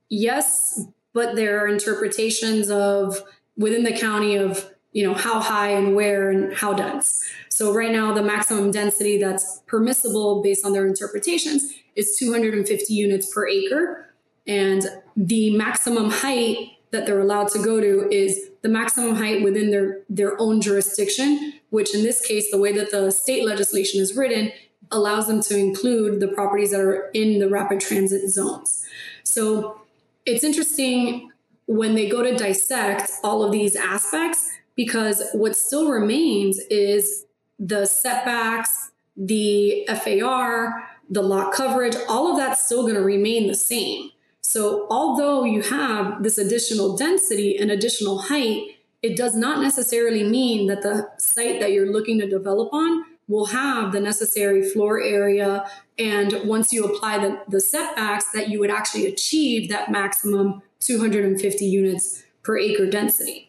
[0.09, 0.81] Yes,
[1.13, 3.23] but there are interpretations of
[3.57, 7.23] within the county of you know how high and where and how dense.
[7.49, 13.33] So right now the maximum density that's permissible based on their interpretations is 250 units
[13.33, 14.07] per acre.
[14.47, 14.85] And
[15.17, 20.01] the maximum height that they're allowed to go to is the maximum height within their
[20.09, 24.51] their own jurisdiction which in this case the way that the state legislation is written
[24.91, 28.87] allows them to include the properties that are in the rapid transit zones.
[29.23, 29.83] So
[30.25, 31.31] it's interesting
[31.67, 34.48] when they go to dissect all of these aspects
[34.79, 37.27] because what still remains is
[37.59, 43.57] the setbacks, the FAR, the lot coverage, all of that's still going to remain the
[43.57, 44.11] same.
[44.41, 50.69] So, although you have this additional density and additional height, it does not necessarily mean
[50.69, 55.69] that the site that you're looking to develop on will have the necessary floor area.
[55.99, 61.65] And once you apply the, the setbacks, that you would actually achieve that maximum 250
[61.65, 63.48] units per acre density.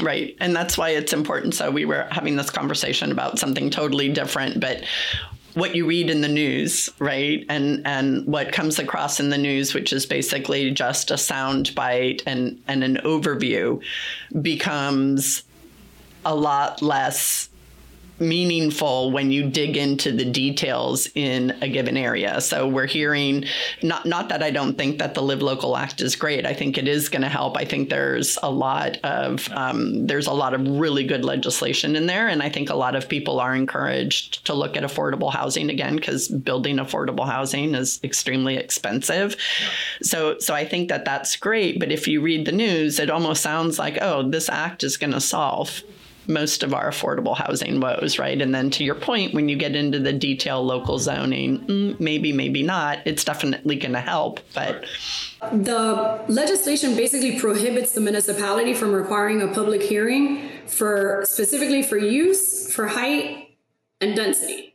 [0.00, 0.36] Right.
[0.40, 1.54] And that's why it's important.
[1.54, 4.84] So we were having this conversation about something totally different, but
[5.54, 7.44] what you read in the news, right?
[7.48, 12.22] And and what comes across in the news, which is basically just a sound bite
[12.26, 13.82] and, and an overview,
[14.40, 15.44] becomes
[16.24, 17.48] a lot less
[18.22, 22.40] meaningful when you dig into the details in a given area.
[22.40, 23.44] So we're hearing
[23.82, 26.46] not not that I don't think that the Live Local Act is great.
[26.46, 27.56] I think it is going to help.
[27.56, 32.06] I think there's a lot of um, there's a lot of really good legislation in
[32.06, 35.68] there, and I think a lot of people are encouraged to look at affordable housing
[35.68, 39.36] again because building affordable housing is extremely expensive.
[40.02, 41.80] So so I think that that's great.
[41.80, 45.12] But if you read the news, it almost sounds like oh this act is going
[45.12, 45.82] to solve
[46.26, 48.40] most of our affordable housing woes, right?
[48.40, 52.32] And then to your point, when you get into the detail local zoning, mm, maybe,
[52.32, 54.40] maybe not, it's definitely going to help.
[54.54, 54.84] But
[55.52, 62.72] the legislation basically prohibits the municipality from requiring a public hearing for specifically for use,
[62.72, 63.56] for height,
[64.00, 64.74] and density.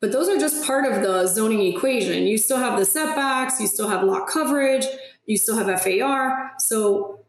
[0.00, 2.26] But those are just part of the zoning equation.
[2.26, 4.84] You still have the setbacks, you still have lot coverage,
[5.24, 6.52] you still have FAR.
[6.58, 7.20] So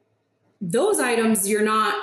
[0.59, 1.95] those items you're not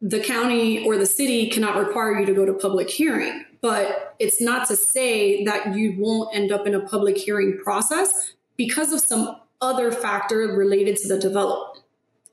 [0.00, 3.44] the county or the city cannot require you to go to public hearing.
[3.60, 8.34] But it's not to say that you won't end up in a public hearing process
[8.56, 11.84] because of some other factor related to the development.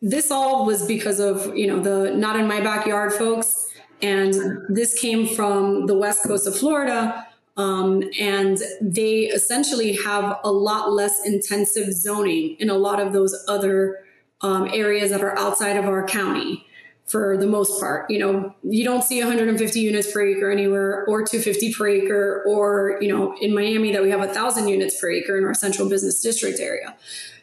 [0.02, 3.72] This all was because of, you know, the not in my backyard folks.
[4.02, 4.36] And
[4.70, 7.26] this came from the west coast of Florida.
[7.58, 13.34] Um, and they essentially have a lot less intensive zoning in a lot of those
[13.48, 14.04] other
[14.42, 16.66] um, areas that are outside of our county
[17.06, 18.10] for the most part.
[18.10, 22.98] You know, you don't see 150 units per acre anywhere or 250 per acre, or,
[23.00, 25.88] you know, in Miami that we have a thousand units per acre in our central
[25.88, 26.96] business district area.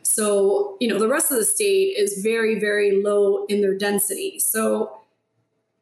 [0.03, 4.39] So, you know, the rest of the state is very, very low in their density.
[4.41, 4.99] So,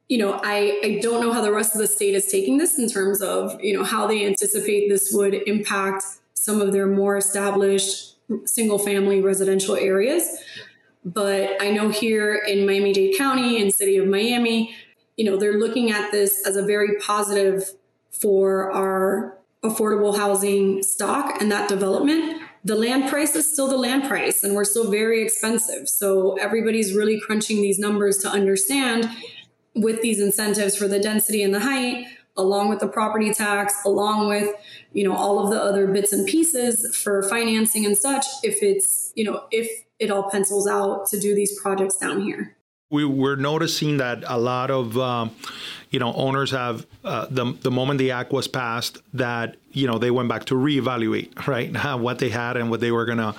[0.09, 2.79] you know, I, I don't know how the rest of the state is taking this
[2.79, 7.17] in terms of, you know, how they anticipate this would impact some of their more
[7.17, 10.25] established single family residential areas.
[11.05, 14.75] But I know here in Miami Dade County and city of Miami,
[15.17, 17.71] you know, they're looking at this as a very positive
[18.11, 22.43] for our affordable housing stock and that development.
[22.65, 25.89] The land price is still the land price and we're still very expensive.
[25.89, 29.09] So everybody's really crunching these numbers to understand
[29.75, 34.29] with these incentives for the density and the height along with the property tax along
[34.29, 34.53] with
[34.93, 39.13] you know all of the other bits and pieces for financing and such if it's
[39.15, 39.69] you know if
[40.01, 42.57] it all pencils out to do these projects down here.
[42.91, 45.31] We were noticing that a lot of um,
[45.91, 49.99] you know, owners have uh, the the moment the act was passed that you know
[49.99, 53.35] they went back to reevaluate right what they had and what they were gonna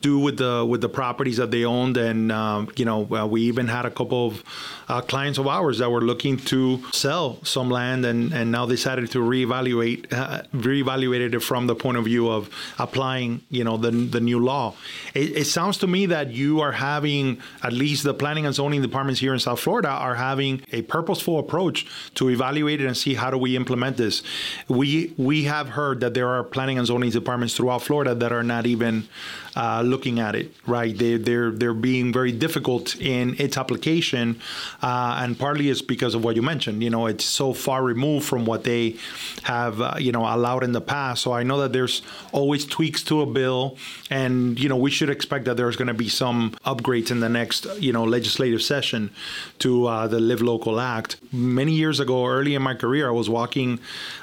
[0.00, 1.96] do with the with the properties that they owned.
[1.96, 4.44] And um, you know well, we even had a couple of
[4.88, 9.12] uh, clients of ours that were looking to sell some land and and now decided
[9.12, 13.92] to reevaluate uh, reevaluated it from the point of view of applying you know the
[13.92, 14.74] the new law.
[15.14, 18.82] It, it sounds to me that you are having at least the planning and zoning
[18.82, 23.14] departments here in South Florida are having a purposeful approach to evaluate it and see
[23.14, 24.22] how do we implement this.
[24.68, 28.42] We we have heard that there are planning and zoning departments throughout Florida that are
[28.42, 29.08] not even
[29.56, 30.52] uh, looking at it.
[30.66, 34.40] Right, they, they're they're being very difficult in its application,
[34.82, 36.82] uh, and partly it's because of what you mentioned.
[36.82, 38.96] You know, it's so far removed from what they
[39.42, 41.22] have uh, you know allowed in the past.
[41.22, 43.76] So I know that there's always tweaks to a bill,
[44.10, 47.28] and you know we should expect that there's going to be some upgrades in the
[47.28, 49.10] next you know legislative session
[49.58, 51.16] to uh, the Live Local Act.
[51.32, 53.80] Many years ago, early in my career, I was walking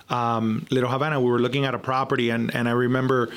[0.10, 1.20] um, Little Havana.
[1.20, 3.30] We were looking at a property, and and I remember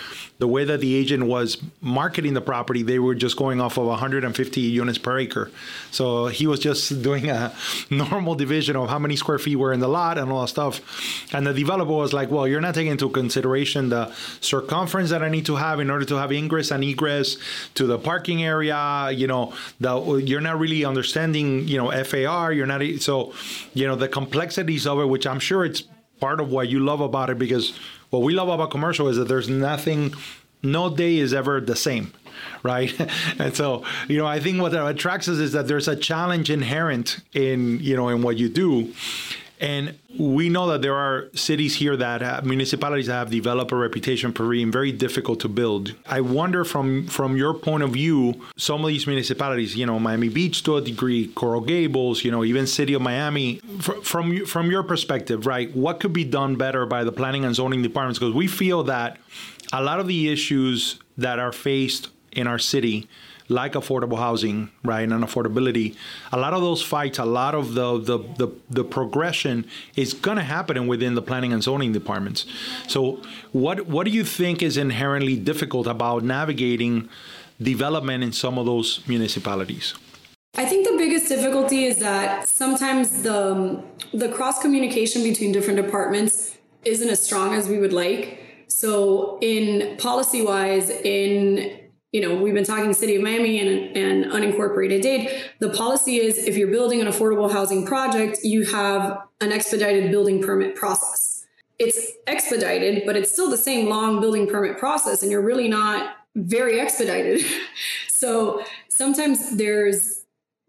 [0.42, 3.86] the way that the agent was marketing the property, they were just going off of
[3.86, 5.52] 150 units per acre.
[5.92, 7.54] So he was just doing a
[7.90, 10.80] normal division of how many square feet were in the lot and all that stuff.
[11.32, 15.28] And the developer was like, well, you're not taking into consideration the circumference that I
[15.28, 17.36] need to have in order to have ingress and egress
[17.74, 19.10] to the parking area.
[19.12, 22.52] You know, the, you're not really understanding, you know, FAR.
[22.52, 23.32] You're not, so,
[23.74, 25.84] you know, the complexities of it, which I'm sure it's
[26.22, 27.76] part of what you love about it because
[28.10, 30.14] what we love about commercial is that there's nothing
[30.62, 32.12] no day is ever the same
[32.62, 32.92] right?
[33.38, 37.18] And so you know i think what attracts us is that there's a challenge inherent
[37.34, 38.92] in you know in what you do
[39.62, 43.76] and we know that there are cities here that have, municipalities that have developed a
[43.76, 45.94] reputation for being very difficult to build.
[46.04, 50.28] I wonder from from your point of view, some of these municipalities, you know, Miami
[50.28, 54.82] Beach to a degree, Coral Gables, you know, even City of Miami, from from your
[54.82, 55.74] perspective, right?
[55.76, 58.18] What could be done better by the planning and zoning departments?
[58.18, 59.18] Because we feel that
[59.72, 63.08] a lot of the issues that are faced in our city
[63.52, 65.94] like affordable housing, right, and affordability,
[66.32, 69.64] a lot of those fights, a lot of the the the, the progression
[69.96, 72.46] is going to happen within the planning and zoning departments.
[72.88, 77.08] So, what what do you think is inherently difficult about navigating
[77.60, 79.94] development in some of those municipalities?
[80.54, 86.58] I think the biggest difficulty is that sometimes the the cross communication between different departments
[86.84, 88.38] isn't as strong as we would like.
[88.68, 91.81] So, in policy wise, in
[92.12, 95.30] you know, we've been talking City of Miami and, and unincorporated Dade.
[95.60, 100.42] The policy is if you're building an affordable housing project, you have an expedited building
[100.42, 101.46] permit process.
[101.78, 106.16] It's expedited, but it's still the same long building permit process, and you're really not
[106.36, 107.44] very expedited.
[108.08, 110.24] so sometimes there's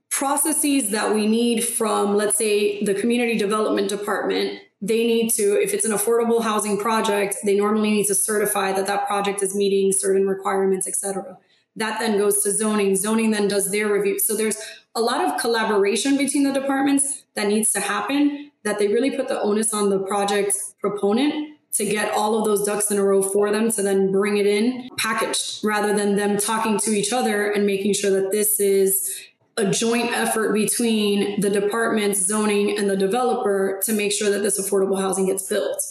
[0.10, 5.74] processes that we need from, let's say, the community development department they need to, if
[5.74, 9.94] it's an affordable housing project, they normally need to certify that that project is meeting
[9.94, 11.38] certain requirements, et cetera.
[11.78, 12.98] That then goes to zoning.
[12.98, 14.20] Zoning then does their review.
[14.20, 14.58] So there's
[14.94, 19.30] a lot of collaboration between the departments that needs to happen that they really put
[19.30, 23.22] the onus on the project proponent to get all of those ducks in a row
[23.22, 27.52] for them to then bring it in packaged rather than them talking to each other
[27.52, 29.18] and making sure that this is
[29.58, 34.60] a joint effort between the department's zoning and the developer to make sure that this
[34.60, 35.82] affordable housing gets built.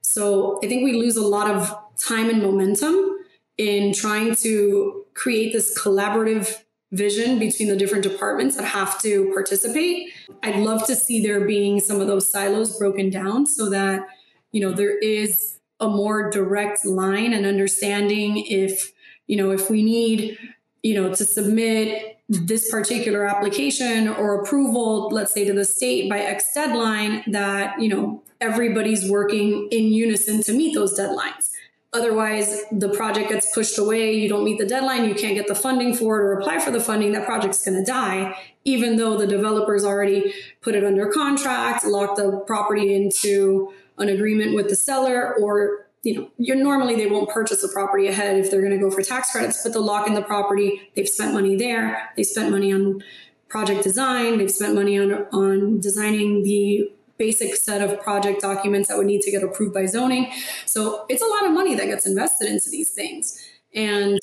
[0.00, 3.18] So I think we lose a lot of time and momentum
[3.58, 6.62] in trying to create this collaborative
[6.92, 10.12] vision between the different departments that have to participate.
[10.42, 14.06] I'd love to see there being some of those silos broken down so that,
[14.52, 18.92] you know, there is a more direct line and understanding if,
[19.26, 20.38] you know, if we need,
[20.82, 26.20] you know, to submit this particular application or approval, let's say to the state by
[26.20, 31.50] X deadline, that, you know, everybody's working in unison to meet those deadlines.
[31.92, 35.54] Otherwise, the project gets pushed away, you don't meet the deadline, you can't get the
[35.54, 39.16] funding for it or apply for the funding, that project's going to die, even though
[39.16, 44.74] the developer's already put it under contract, locked the property into an agreement with the
[44.74, 48.72] seller, or you know, you're normally they won't purchase the property ahead if they're going
[48.72, 50.90] to go for tax credits, but they'll lock in the property.
[50.94, 52.10] They've spent money there.
[52.16, 53.02] They spent money on
[53.48, 54.38] project design.
[54.38, 59.22] They've spent money on on designing the basic set of project documents that would need
[59.22, 60.30] to get approved by zoning.
[60.66, 63.40] So it's a lot of money that gets invested into these things.
[63.74, 64.18] And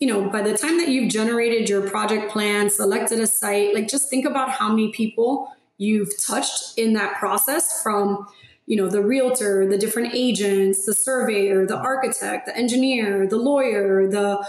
[0.00, 3.86] you know, by the time that you've generated your project plan, selected a site, like
[3.86, 8.26] just think about how many people you've touched in that process from
[8.70, 14.08] you know the realtor the different agents the surveyor the architect the engineer the lawyer
[14.08, 14.46] the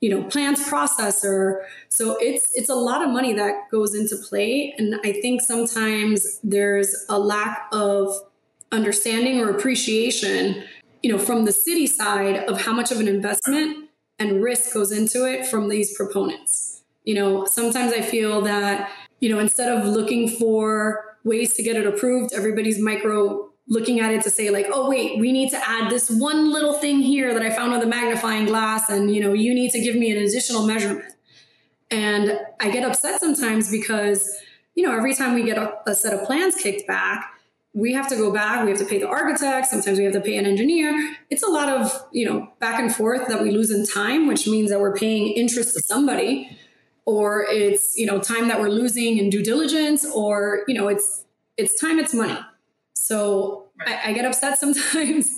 [0.00, 1.62] you know, plans processor.
[1.88, 4.74] So it's it's a lot of money that goes into play.
[4.78, 8.14] And I think sometimes there's a lack of
[8.70, 10.62] understanding or appreciation,
[11.02, 13.88] you know, from the city side of how much of an investment
[14.18, 16.82] and risk goes into it from these proponents.
[17.04, 18.90] You know, sometimes I feel that,
[19.20, 24.12] you know, instead of looking for ways to get it approved, everybody's micro looking at
[24.12, 27.34] it to say like oh wait we need to add this one little thing here
[27.34, 30.10] that i found with a magnifying glass and you know you need to give me
[30.10, 31.12] an additional measurement.
[31.90, 34.40] And i get upset sometimes because
[34.74, 37.32] you know every time we get a, a set of plans kicked back
[37.74, 40.20] we have to go back we have to pay the architect sometimes we have to
[40.20, 41.16] pay an engineer.
[41.30, 44.46] It's a lot of you know back and forth that we lose in time which
[44.46, 46.58] means that we're paying interest to somebody
[47.04, 51.24] or it's you know time that we're losing in due diligence or you know it's
[51.56, 52.38] it's time it's money
[53.08, 53.98] so right.
[54.04, 55.30] I, I get upset sometimes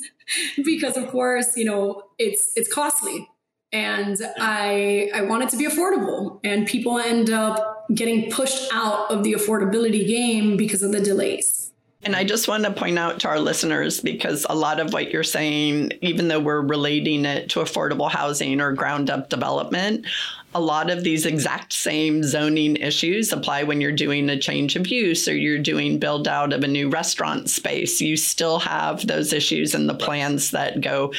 [0.64, 3.28] because of course, you know, it's it's costly.
[3.72, 6.40] And I I want it to be affordable.
[6.42, 11.72] And people end up getting pushed out of the affordability game because of the delays.
[12.02, 15.10] And I just want to point out to our listeners because a lot of what
[15.12, 20.06] you're saying, even though we're relating it to affordable housing or ground up development,
[20.52, 24.88] a lot of these exact same zoning issues apply when you're doing a change of
[24.88, 28.00] use or you're doing build out of a new restaurant space.
[28.00, 31.12] You still have those issues and the plans that go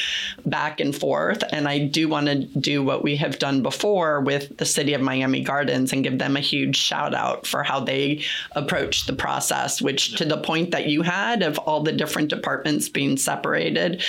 [0.44, 1.42] back and forth.
[1.50, 5.00] And I do want to do what we have done before with the city of
[5.00, 8.22] Miami Gardens and give them a huge shout out for how they
[8.52, 12.90] approach the process, which to the point that you had of all the different departments
[12.90, 14.02] being separated,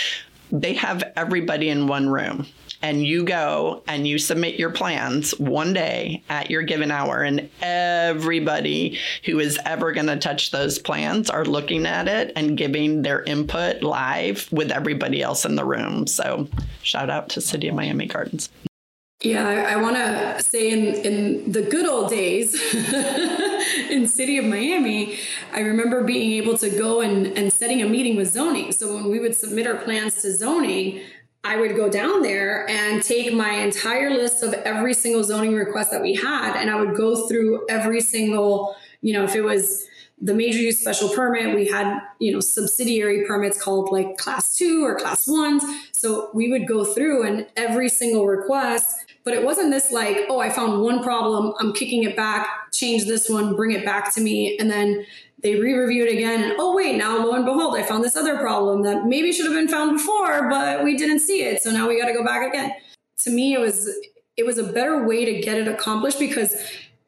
[0.51, 2.45] they have everybody in one room
[2.83, 7.49] and you go and you submit your plans one day at your given hour and
[7.61, 13.01] everybody who is ever going to touch those plans are looking at it and giving
[13.01, 16.47] their input live with everybody else in the room so
[16.83, 18.49] shout out to city of miami gardens
[19.21, 22.53] yeah, I, I want to say in, in the good old days
[23.89, 25.17] in city of Miami,
[25.53, 28.73] I remember being able to go and, and setting a meeting with zoning.
[28.73, 31.03] So when we would submit our plans to zoning,
[31.43, 35.91] I would go down there and take my entire list of every single zoning request
[35.91, 39.85] that we had, and I would go through every single, you know, if it was
[40.21, 44.85] the major use special permit, we had, you know, subsidiary permits called like class two
[44.85, 45.63] or class ones.
[45.91, 50.39] So we would go through and every single request, but it wasn't this like, oh,
[50.39, 54.21] I found one problem, I'm kicking it back, change this one, bring it back to
[54.21, 54.57] me.
[54.57, 55.05] And then
[55.43, 56.43] they re-review it again.
[56.43, 59.45] And oh wait now lo and behold i found this other problem that maybe should
[59.45, 61.61] have been found before but we didn't see it.
[61.61, 62.73] So now we got to go back again.
[63.19, 63.89] To me it was
[64.35, 66.55] it was a better way to get it accomplished because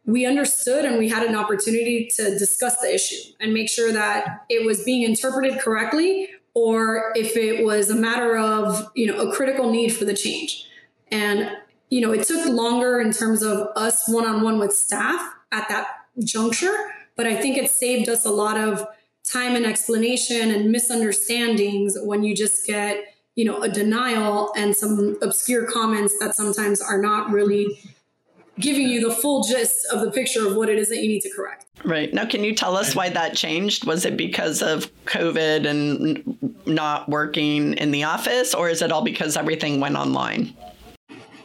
[0.05, 4.45] we understood and we had an opportunity to discuss the issue and make sure that
[4.49, 9.33] it was being interpreted correctly or if it was a matter of you know a
[9.33, 10.67] critical need for the change.
[11.09, 11.49] And
[11.89, 15.87] you know it took longer in terms of us one-on-one with staff at that
[16.23, 18.85] juncture but I think it saved us a lot of
[19.23, 25.17] time and explanation and misunderstandings when you just get, you know, a denial and some
[25.21, 27.79] obscure comments that sometimes are not really
[28.59, 31.21] giving you the full gist of the picture of what it is that you need
[31.21, 31.65] to correct.
[31.83, 32.13] Right.
[32.13, 33.85] Now, can you tell us why that changed?
[33.85, 39.03] Was it because of COVID and not working in the office, or is it all
[39.03, 40.55] because everything went online?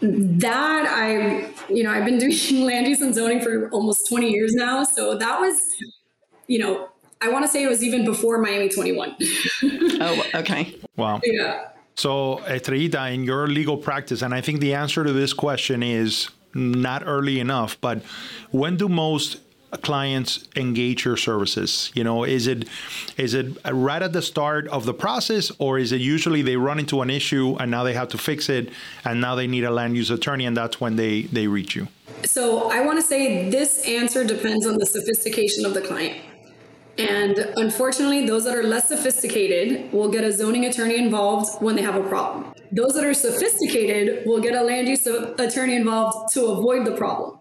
[0.01, 2.32] That I, you know, I've been doing
[2.64, 4.84] land use and zoning for almost 20 years now.
[4.84, 5.61] So that was,
[6.46, 6.88] you know,
[7.20, 9.16] I want to say it was even before Miami 21.
[10.01, 10.74] oh, okay.
[10.96, 11.20] Wow.
[11.22, 11.68] Yeah.
[11.94, 16.30] So, Estrellita, in your legal practice, and I think the answer to this question is
[16.55, 18.03] not early enough, but
[18.53, 19.36] when do most
[19.79, 21.91] clients engage your services?
[21.95, 22.68] You know, is it
[23.16, 26.79] is it right at the start of the process, or is it usually they run
[26.79, 28.71] into an issue and now they have to fix it,
[29.05, 31.89] and now they need a land use attorney, and that's when they they reach you?
[32.25, 36.21] So I want to say this answer depends on the sophistication of the client.
[36.99, 41.83] And unfortunately, those that are less sophisticated will get a zoning attorney involved when they
[41.83, 42.53] have a problem.
[42.73, 47.39] Those that are sophisticated will get a land use attorney involved to avoid the problem.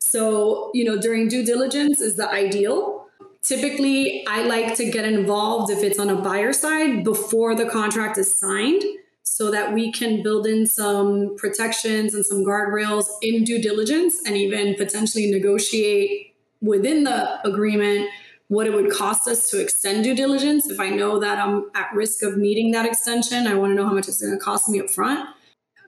[0.00, 3.06] So, you know, during due diligence is the ideal.
[3.42, 8.18] Typically, I like to get involved if it's on a buyer side before the contract
[8.18, 8.82] is signed
[9.22, 14.36] so that we can build in some protections and some guardrails in due diligence and
[14.36, 18.08] even potentially negotiate within the agreement
[18.48, 20.68] what it would cost us to extend due diligence.
[20.68, 23.86] If I know that I'm at risk of needing that extension, I want to know
[23.86, 25.28] how much it's going to cost me up front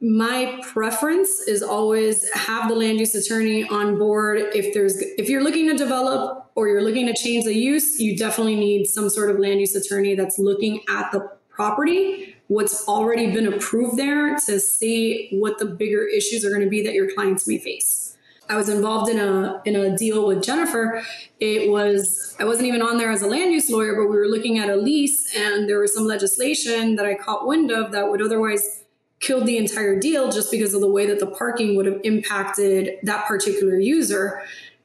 [0.02, 5.44] my preference is always have the land use attorney on board if there's if you're
[5.44, 9.30] looking to develop or you're looking to change the use you definitely need some sort
[9.30, 14.58] of land use attorney that's looking at the property, what's already been approved there to
[14.58, 18.16] see what the bigger issues are going to be that your clients may face.
[18.48, 21.02] I was involved in a in a deal with Jennifer.
[21.40, 24.26] It was I wasn't even on there as a land use lawyer, but we were
[24.26, 28.10] looking at a lease and there was some legislation that I caught wind of that
[28.10, 28.81] would otherwise
[29.22, 32.98] killed the entire deal just because of the way that the parking would have impacted
[33.04, 34.42] that particular user.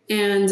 [0.10, 0.52] And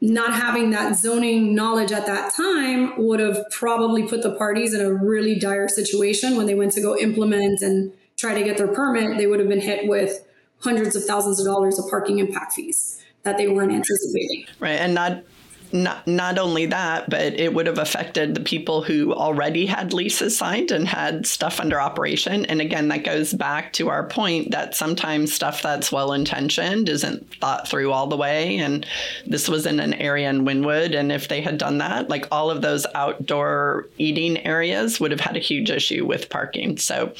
[0.00, 4.80] not having that zoning knowledge at that time would have probably put the parties in
[4.80, 8.68] a really dire situation when they went to go implement and try to get their
[8.68, 9.16] permit.
[9.16, 10.26] They would have been hit with
[10.60, 14.46] hundreds of thousands of dollars of parking impact fees that they weren't anticipating.
[14.58, 14.80] Right.
[14.80, 15.22] And not
[15.72, 20.36] not not only that, but it would have affected the people who already had leases
[20.36, 22.44] signed and had stuff under operation.
[22.46, 27.34] And again, that goes back to our point that sometimes stuff that's well intentioned isn't
[27.40, 28.58] thought through all the way.
[28.58, 28.86] And
[29.26, 30.94] this was in an area in Wynwood.
[30.98, 35.20] and if they had done that, like all of those outdoor eating areas would have
[35.20, 36.78] had a huge issue with parking.
[36.78, 37.12] So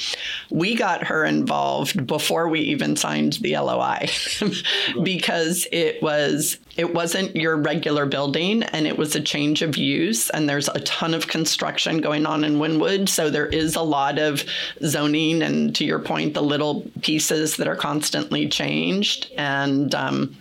[0.51, 4.09] we got her involved before we even signed the LOI
[5.03, 10.31] because it was it wasn't your regular building and it was a change of use.
[10.31, 13.09] And there's a ton of construction going on in Wynwood.
[13.09, 14.45] So there is a lot of
[14.85, 19.33] zoning and, to your point, the little pieces that are constantly changed.
[19.37, 20.37] And, um,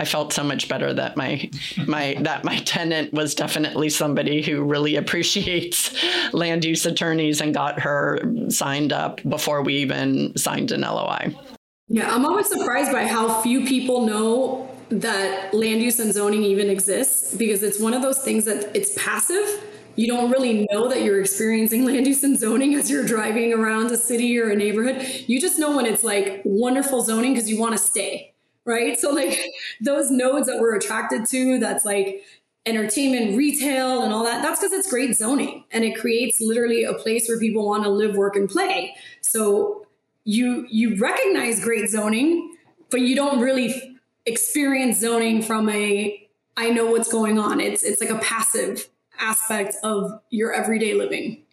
[0.00, 1.50] I felt so much better that my
[1.88, 5.92] my that my tenant was definitely somebody who really appreciates
[6.32, 11.34] land use attorneys and got her signed up before we even signed an LOI.
[11.88, 16.70] Yeah, I'm always surprised by how few people know that land use and zoning even
[16.70, 19.64] exists because it's one of those things that it's passive.
[19.96, 23.90] You don't really know that you're experiencing land use and zoning as you're driving around
[23.90, 25.24] a city or a neighborhood.
[25.26, 28.32] You just know when it's like wonderful zoning because you want to stay,
[28.64, 28.98] right?
[28.98, 29.38] So, like
[29.80, 32.22] those nodes that we're attracted to, that's like
[32.64, 36.94] entertainment, retail, and all that, that's because it's great zoning and it creates literally a
[36.94, 38.94] place where people want to live, work, and play.
[39.20, 39.84] So,
[40.24, 42.56] you you recognize great zoning,
[42.90, 43.87] but you don't really
[44.28, 47.60] experience zoning from a I know what's going on.
[47.60, 51.44] It's it's like a passive aspect of your everyday living.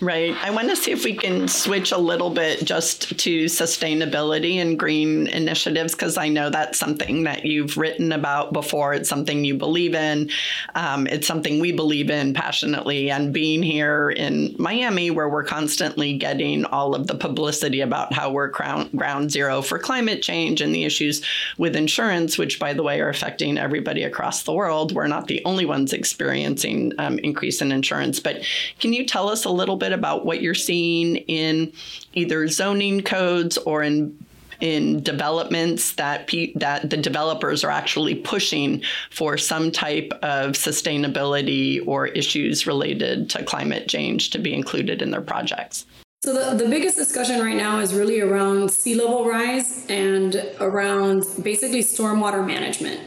[0.00, 0.36] Right.
[0.44, 4.78] I want to see if we can switch a little bit just to sustainability and
[4.78, 8.94] green initiatives because I know that's something that you've written about before.
[8.94, 10.30] It's something you believe in.
[10.76, 13.10] Um, it's something we believe in passionately.
[13.10, 18.30] And being here in Miami, where we're constantly getting all of the publicity about how
[18.30, 21.24] we're ground, ground zero for climate change and the issues
[21.56, 24.92] with insurance, which, by the way, are affecting everybody across the world.
[24.92, 28.20] We're not the only ones experiencing um, increase in insurance.
[28.20, 28.44] But
[28.78, 29.92] can you tell us a little bit?
[29.98, 31.72] about what you're seeing in
[32.14, 34.16] either zoning codes or in
[34.60, 41.80] in developments that pe- that the developers are actually pushing for some type of sustainability
[41.86, 45.86] or issues related to climate change to be included in their projects.
[46.24, 51.24] So the, the biggest discussion right now is really around sea level rise and around
[51.44, 53.00] basically stormwater management.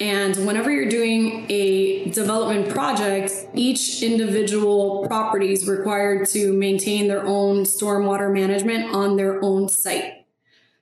[0.00, 7.24] And whenever you're doing a development project, each individual property is required to maintain their
[7.24, 10.26] own stormwater management on their own site.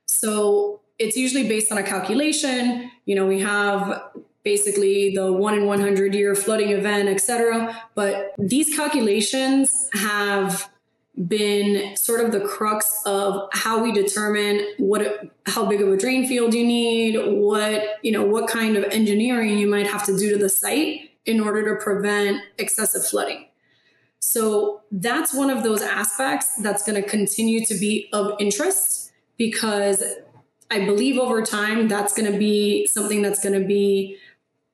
[0.07, 2.91] So it's usually based on a calculation.
[3.05, 4.03] You know, we have
[4.45, 7.77] basically the one in 100 year flooding event, et cetera.
[7.95, 10.72] But these calculations have
[11.29, 16.27] been sort of the crux of how we determine what how big of a drain
[16.27, 20.31] field you need what you know what kind of engineering you might have to do
[20.31, 23.47] to the site in order to prevent excessive flooding.
[24.21, 30.03] So that's one of those aspects that's going to continue to be of interest because
[30.71, 34.17] i believe over time that's going to be something that's going to be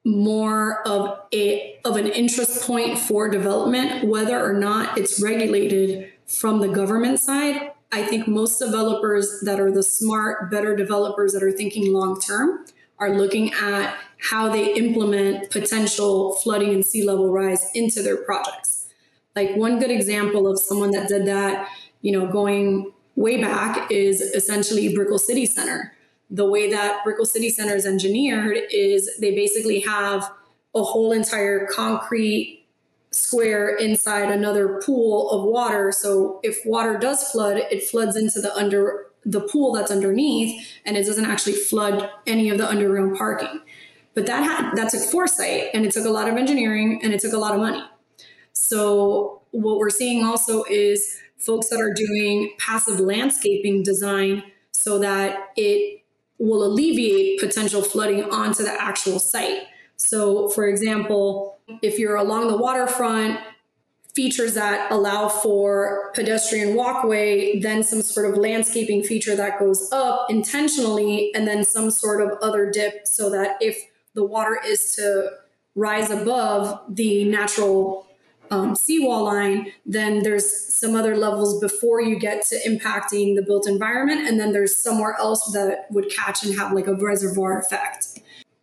[0.04, 6.60] more of a of an interest point for development whether or not it's regulated from
[6.60, 11.52] the government side, I think most developers that are the smart, better developers that are
[11.52, 12.66] thinking long term
[12.98, 13.96] are looking at
[14.30, 18.88] how they implement potential flooding and sea level rise into their projects.
[19.34, 21.68] Like one good example of someone that did that,
[22.02, 25.94] you know, going way back is essentially Brickell City Center.
[26.30, 30.30] The way that Brickell City Center is engineered is they basically have
[30.74, 32.57] a whole entire concrete
[33.10, 35.92] square inside another pool of water.
[35.92, 40.96] So if water does flood, it floods into the under the pool that's underneath and
[40.96, 43.60] it doesn't actually flood any of the underground parking.
[44.14, 47.20] But that had that took foresight and it took a lot of engineering and it
[47.20, 47.82] took a lot of money.
[48.52, 54.42] So what we're seeing also is folks that are doing passive landscaping design
[54.72, 56.02] so that it
[56.38, 59.62] will alleviate potential flooding onto the actual site.
[59.98, 63.38] So for example, if you're along the waterfront,
[64.14, 70.28] features that allow for pedestrian walkway, then some sort of landscaping feature that goes up
[70.28, 73.78] intentionally, and then some sort of other dip so that if
[74.14, 75.30] the water is to
[75.76, 78.08] rise above the natural
[78.50, 83.68] um, seawall line, then there's some other levels before you get to impacting the built
[83.68, 84.26] environment.
[84.26, 88.17] And then there's somewhere else that would catch and have like a reservoir effect.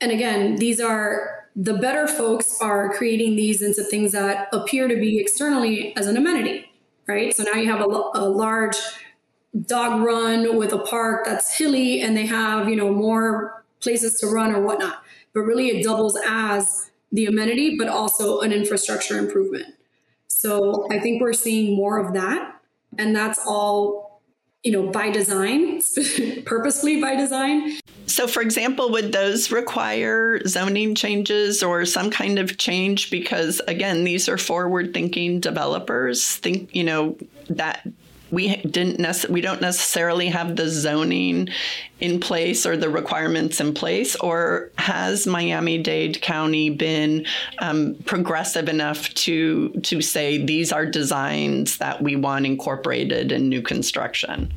[0.06, 4.96] And again, these are the better folks are creating these into things that appear to
[4.96, 6.72] be externally as an amenity,
[7.08, 7.36] right?
[7.36, 8.78] So now you have a, a large
[9.66, 14.28] dog run with a park that's hilly and they have, you know, more places to
[14.28, 15.04] run or whatnot.
[15.34, 19.74] But really it doubles as the amenity, but also an infrastructure improvement.
[20.28, 22.62] So I think we're seeing more of that.
[23.00, 24.05] And that's all,
[24.66, 25.80] you know, by design,
[26.46, 27.78] purposely by design.
[28.08, 33.12] So, for example, would those require zoning changes or some kind of change?
[33.12, 36.38] Because again, these are forward thinking developers.
[36.38, 37.16] Think, you know,
[37.48, 37.88] that
[38.36, 41.48] we didn't nece- we don't necessarily have the zoning
[42.02, 47.26] in place or the requirements in place or has Miami-Dade County been
[47.60, 53.62] um, progressive enough to to say these are designs that we want incorporated in new
[53.62, 54.54] construction?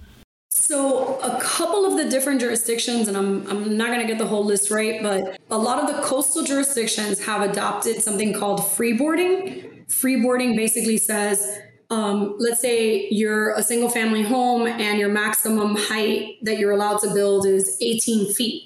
[0.51, 4.27] So a couple of the different jurisdictions and I'm I'm not going to get the
[4.27, 9.87] whole list right but a lot of the coastal jurisdictions have adopted something called freeboarding
[9.87, 11.61] freeboarding basically says
[11.91, 17.01] um, let's say you're a single family home and your maximum height that you're allowed
[17.01, 18.65] to build is 18 feet.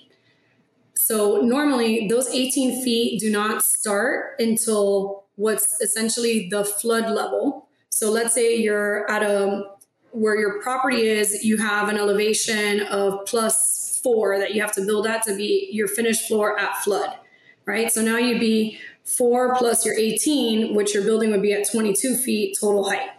[0.95, 7.69] So normally those 18 feet do not start until what's essentially the flood level.
[7.91, 9.65] So let's say you're at a
[10.13, 14.85] where your property is, you have an elevation of plus four that you have to
[14.85, 17.17] build at to be your finished floor at flood,
[17.65, 17.91] right?
[17.91, 22.17] So now you'd be four plus your 18, which your building would be at 22
[22.17, 23.11] feet total height.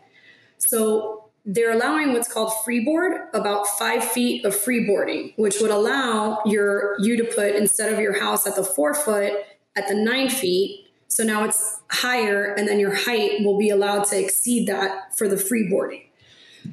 [0.58, 6.96] So they're allowing what's called freeboard, about five feet of freeboarding, which would allow your
[7.00, 9.34] you to put instead of your house at the four foot
[9.76, 10.88] at the nine feet.
[11.08, 15.28] So now it's higher, and then your height will be allowed to exceed that for
[15.28, 16.06] the freeboarding.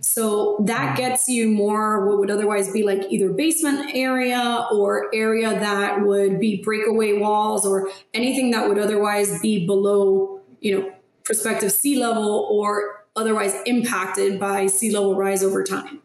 [0.01, 5.51] So that gets you more what would otherwise be like either basement area or area
[5.51, 10.93] that would be breakaway walls or anything that would otherwise be below, you know,
[11.25, 16.01] prospective sea level or otherwise impacted by sea level rise over time.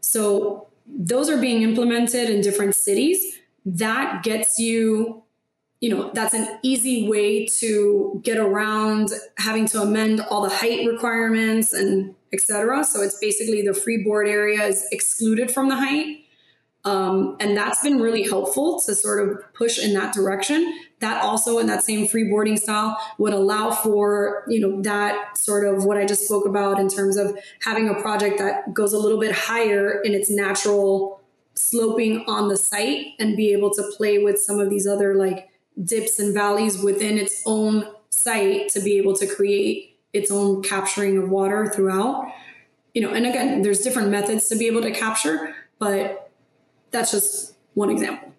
[0.00, 3.38] So those are being implemented in different cities.
[3.64, 5.22] That gets you,
[5.80, 10.86] you know, that's an easy way to get around having to amend all the height
[10.86, 12.84] requirements and etc.
[12.84, 16.18] So it's basically the freeboard area is excluded from the height.
[16.86, 20.78] Um, and that's been really helpful to sort of push in that direction.
[21.00, 25.84] That also, in that same freeboarding style, would allow for you know that sort of
[25.84, 29.18] what I just spoke about in terms of having a project that goes a little
[29.18, 31.22] bit higher in its natural
[31.54, 35.48] sloping on the site and be able to play with some of these other like
[35.82, 41.18] dips and valleys within its own site to be able to create its own capturing
[41.18, 42.32] of water throughout.
[42.94, 46.30] You know, and again, there's different methods to be able to capture, but
[46.92, 48.33] that's just one example.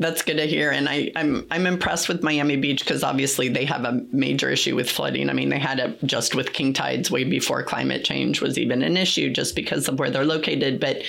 [0.00, 3.64] That's good to hear, and I, I'm I'm impressed with Miami Beach because obviously they
[3.64, 5.28] have a major issue with flooding.
[5.28, 8.82] I mean, they had it just with king tides way before climate change was even
[8.82, 10.78] an issue, just because of where they're located.
[10.78, 11.02] But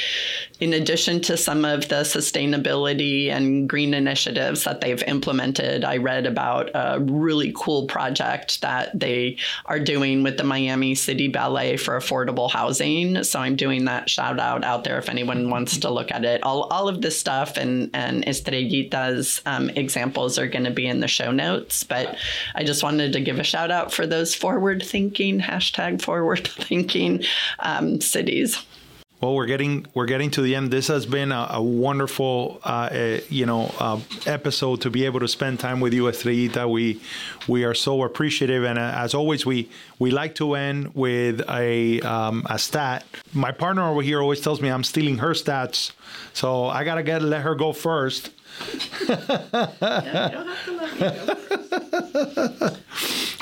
[0.59, 6.25] in addition to some of the sustainability and green initiatives that they've implemented, I read
[6.25, 11.97] about a really cool project that they are doing with the Miami City Ballet for
[11.97, 13.23] affordable housing.
[13.23, 16.41] So I'm doing that shout out out there if anyone wants to look at it.
[16.43, 20.87] All all of this stuff and and Estrella Rita's um, examples are going to be
[20.87, 21.83] in the show notes.
[21.83, 22.17] But
[22.55, 27.23] I just wanted to give a shout out for those forward thinking, hashtag forward thinking
[27.59, 28.63] um, cities.
[29.21, 30.71] Well, we're getting we're getting to the end.
[30.71, 35.19] This has been a, a wonderful, uh, uh, you know, uh, episode to be able
[35.19, 36.71] to spend time with you, Estrellita.
[36.71, 37.01] We
[37.45, 39.69] we are so appreciative, and uh, as always, we
[39.99, 43.03] we like to end with a um, a stat.
[43.33, 45.91] My partner over here always tells me I'm stealing her stats,
[46.31, 48.31] so I gotta get let her go first.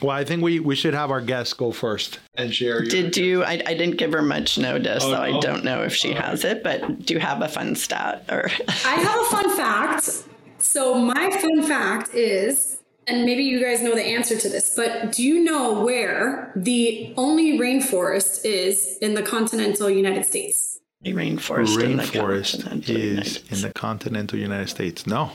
[0.01, 2.83] well, I think we, we should have our guests go first and share.
[2.83, 3.43] Did you?
[3.43, 5.21] I, I didn't give her much notice, oh, so no?
[5.21, 6.63] I don't know if she has it.
[6.63, 8.25] But do you have a fun stat?
[8.29, 8.49] Or
[8.85, 10.23] I have a fun fact.
[10.59, 15.13] So my fun fact is, and maybe you guys know the answer to this, but
[15.13, 20.66] do you know where the only rainforest is in the continental United States?
[21.05, 25.07] Rainforest, rainforest in is in the continental United States.
[25.07, 25.31] No.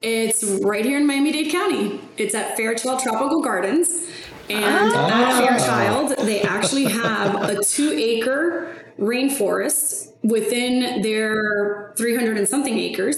[0.00, 2.00] It's right here in Miami Dade County.
[2.16, 4.08] It's at Fairchild Tropical Gardens.
[4.48, 5.40] And ah.
[5.40, 13.16] at Fairchild, they actually have a two acre rainforest within their 300 and something acres.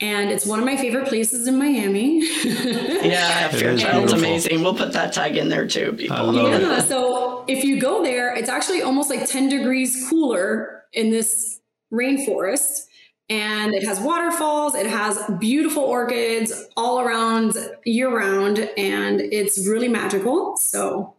[0.00, 2.20] And it's one of my favorite places in Miami.
[2.44, 4.62] yeah, Fairchild's amazing.
[4.62, 6.34] We'll put that tag in there too, people.
[6.34, 6.82] yeah, it.
[6.82, 11.60] so if you go there, it's actually almost like 10 degrees cooler in this
[11.92, 12.86] rainforest
[13.28, 19.88] and it has waterfalls it has beautiful orchids all around year round and it's really
[19.88, 21.14] magical so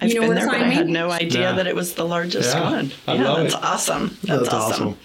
[0.00, 1.52] I've you know been there, but I had no idea yeah.
[1.52, 2.92] that it was the largest yeah, one.
[3.06, 3.62] I yeah, that's it.
[3.62, 4.16] awesome.
[4.22, 4.88] That's, that's awesome.
[4.88, 4.98] awesome.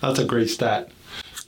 [0.00, 0.90] That's a great stat.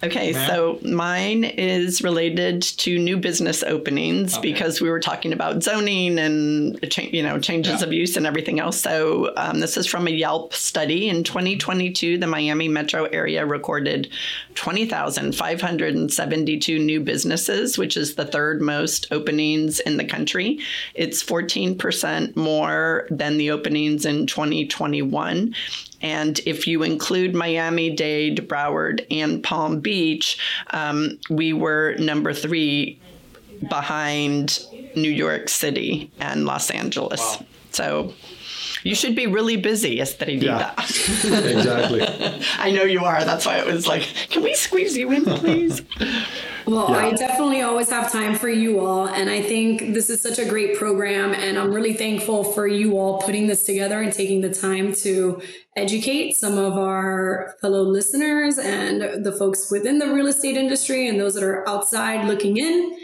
[0.05, 4.53] Okay, so mine is related to new business openings okay.
[4.53, 6.79] because we were talking about zoning and
[7.13, 7.87] you know changes yeah.
[7.87, 8.81] of use and everything else.
[8.81, 12.19] So um, this is from a Yelp study in 2022.
[12.19, 14.11] The Miami metro area recorded
[14.57, 20.59] 20,572 new businesses, which is the third most openings in the country.
[20.95, 25.55] It's 14% more than the openings in 2021.
[26.05, 30.39] And if you include Miami Dade, Broward, and Palm Beach,
[30.71, 33.01] um, we were number three
[33.71, 34.61] behind
[34.95, 37.21] New York City and Los Angeles.
[37.21, 37.47] Wow.
[37.71, 38.15] So
[38.85, 40.43] you should be really busy, Estrellita.
[40.43, 40.79] Yeah, that.
[41.57, 42.03] exactly.
[42.59, 43.25] I know you are.
[43.25, 45.83] That's why it was like, can we squeeze you in, please?
[46.67, 46.97] Well, yeah.
[46.97, 49.07] I definitely always have time for you all.
[49.07, 51.35] And I think this is such a great program.
[51.35, 55.43] And I'm really thankful for you all putting this together and taking the time to
[55.77, 61.21] educate some of our fellow listeners and the folks within the real estate industry and
[61.21, 62.97] those that are outside looking in.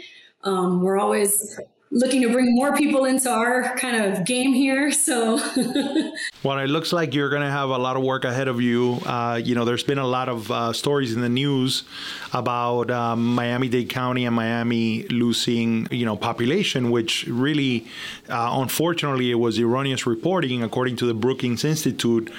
[0.43, 1.59] Um, we're always
[1.93, 4.91] looking to bring more people into our kind of game here.
[4.91, 5.35] So,
[6.43, 8.99] well, it looks like you're going to have a lot of work ahead of you.
[9.05, 11.83] Uh, you know, there's been a lot of uh, stories in the news
[12.31, 17.87] about um, Miami Dade County and Miami losing, you know, population, which really,
[18.29, 22.31] uh, unfortunately, it was erroneous reporting, according to the Brookings Institute.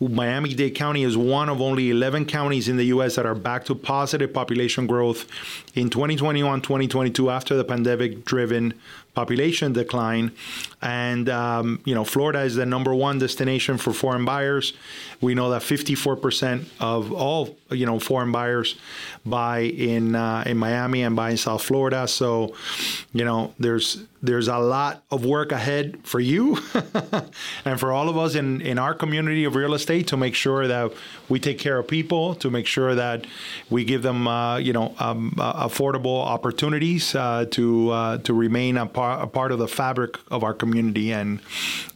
[0.00, 3.16] Miami Dade County is one of only 11 counties in the U.S.
[3.16, 5.26] that are back to positive population growth
[5.74, 8.72] in 2021 2022 after the pandemic driven
[9.14, 10.32] population decline.
[10.80, 14.72] And, um, you know, Florida is the number one destination for foreign buyers.
[15.20, 18.76] We know that 54% of all, you know, foreign buyers
[19.24, 22.08] buy in uh, in Miami and buy in South Florida.
[22.08, 22.54] So,
[23.12, 26.58] you know, there's there's a lot of work ahead for you
[27.64, 30.66] and for all of us in, in our community of real estate to make sure
[30.66, 30.92] that
[31.28, 33.26] we take care of people, to make sure that
[33.70, 38.76] we give them, uh, you know, um, uh, affordable opportunities uh, to uh, to remain
[38.76, 41.12] a part, a part of the fabric of our community.
[41.12, 41.40] And,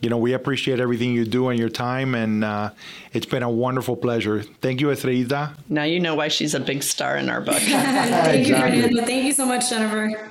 [0.01, 2.15] you know, we appreciate everything you do and your time.
[2.15, 2.71] And uh,
[3.15, 4.43] it's been a wonderful pleasure.
[4.43, 5.57] Thank you, Estrellita.
[5.69, 7.55] Now you know why she's a big star in our book.
[7.59, 8.77] Thank exactly.
[8.77, 9.07] you, Fernando.
[9.07, 10.29] Thank you so much, Jennifer.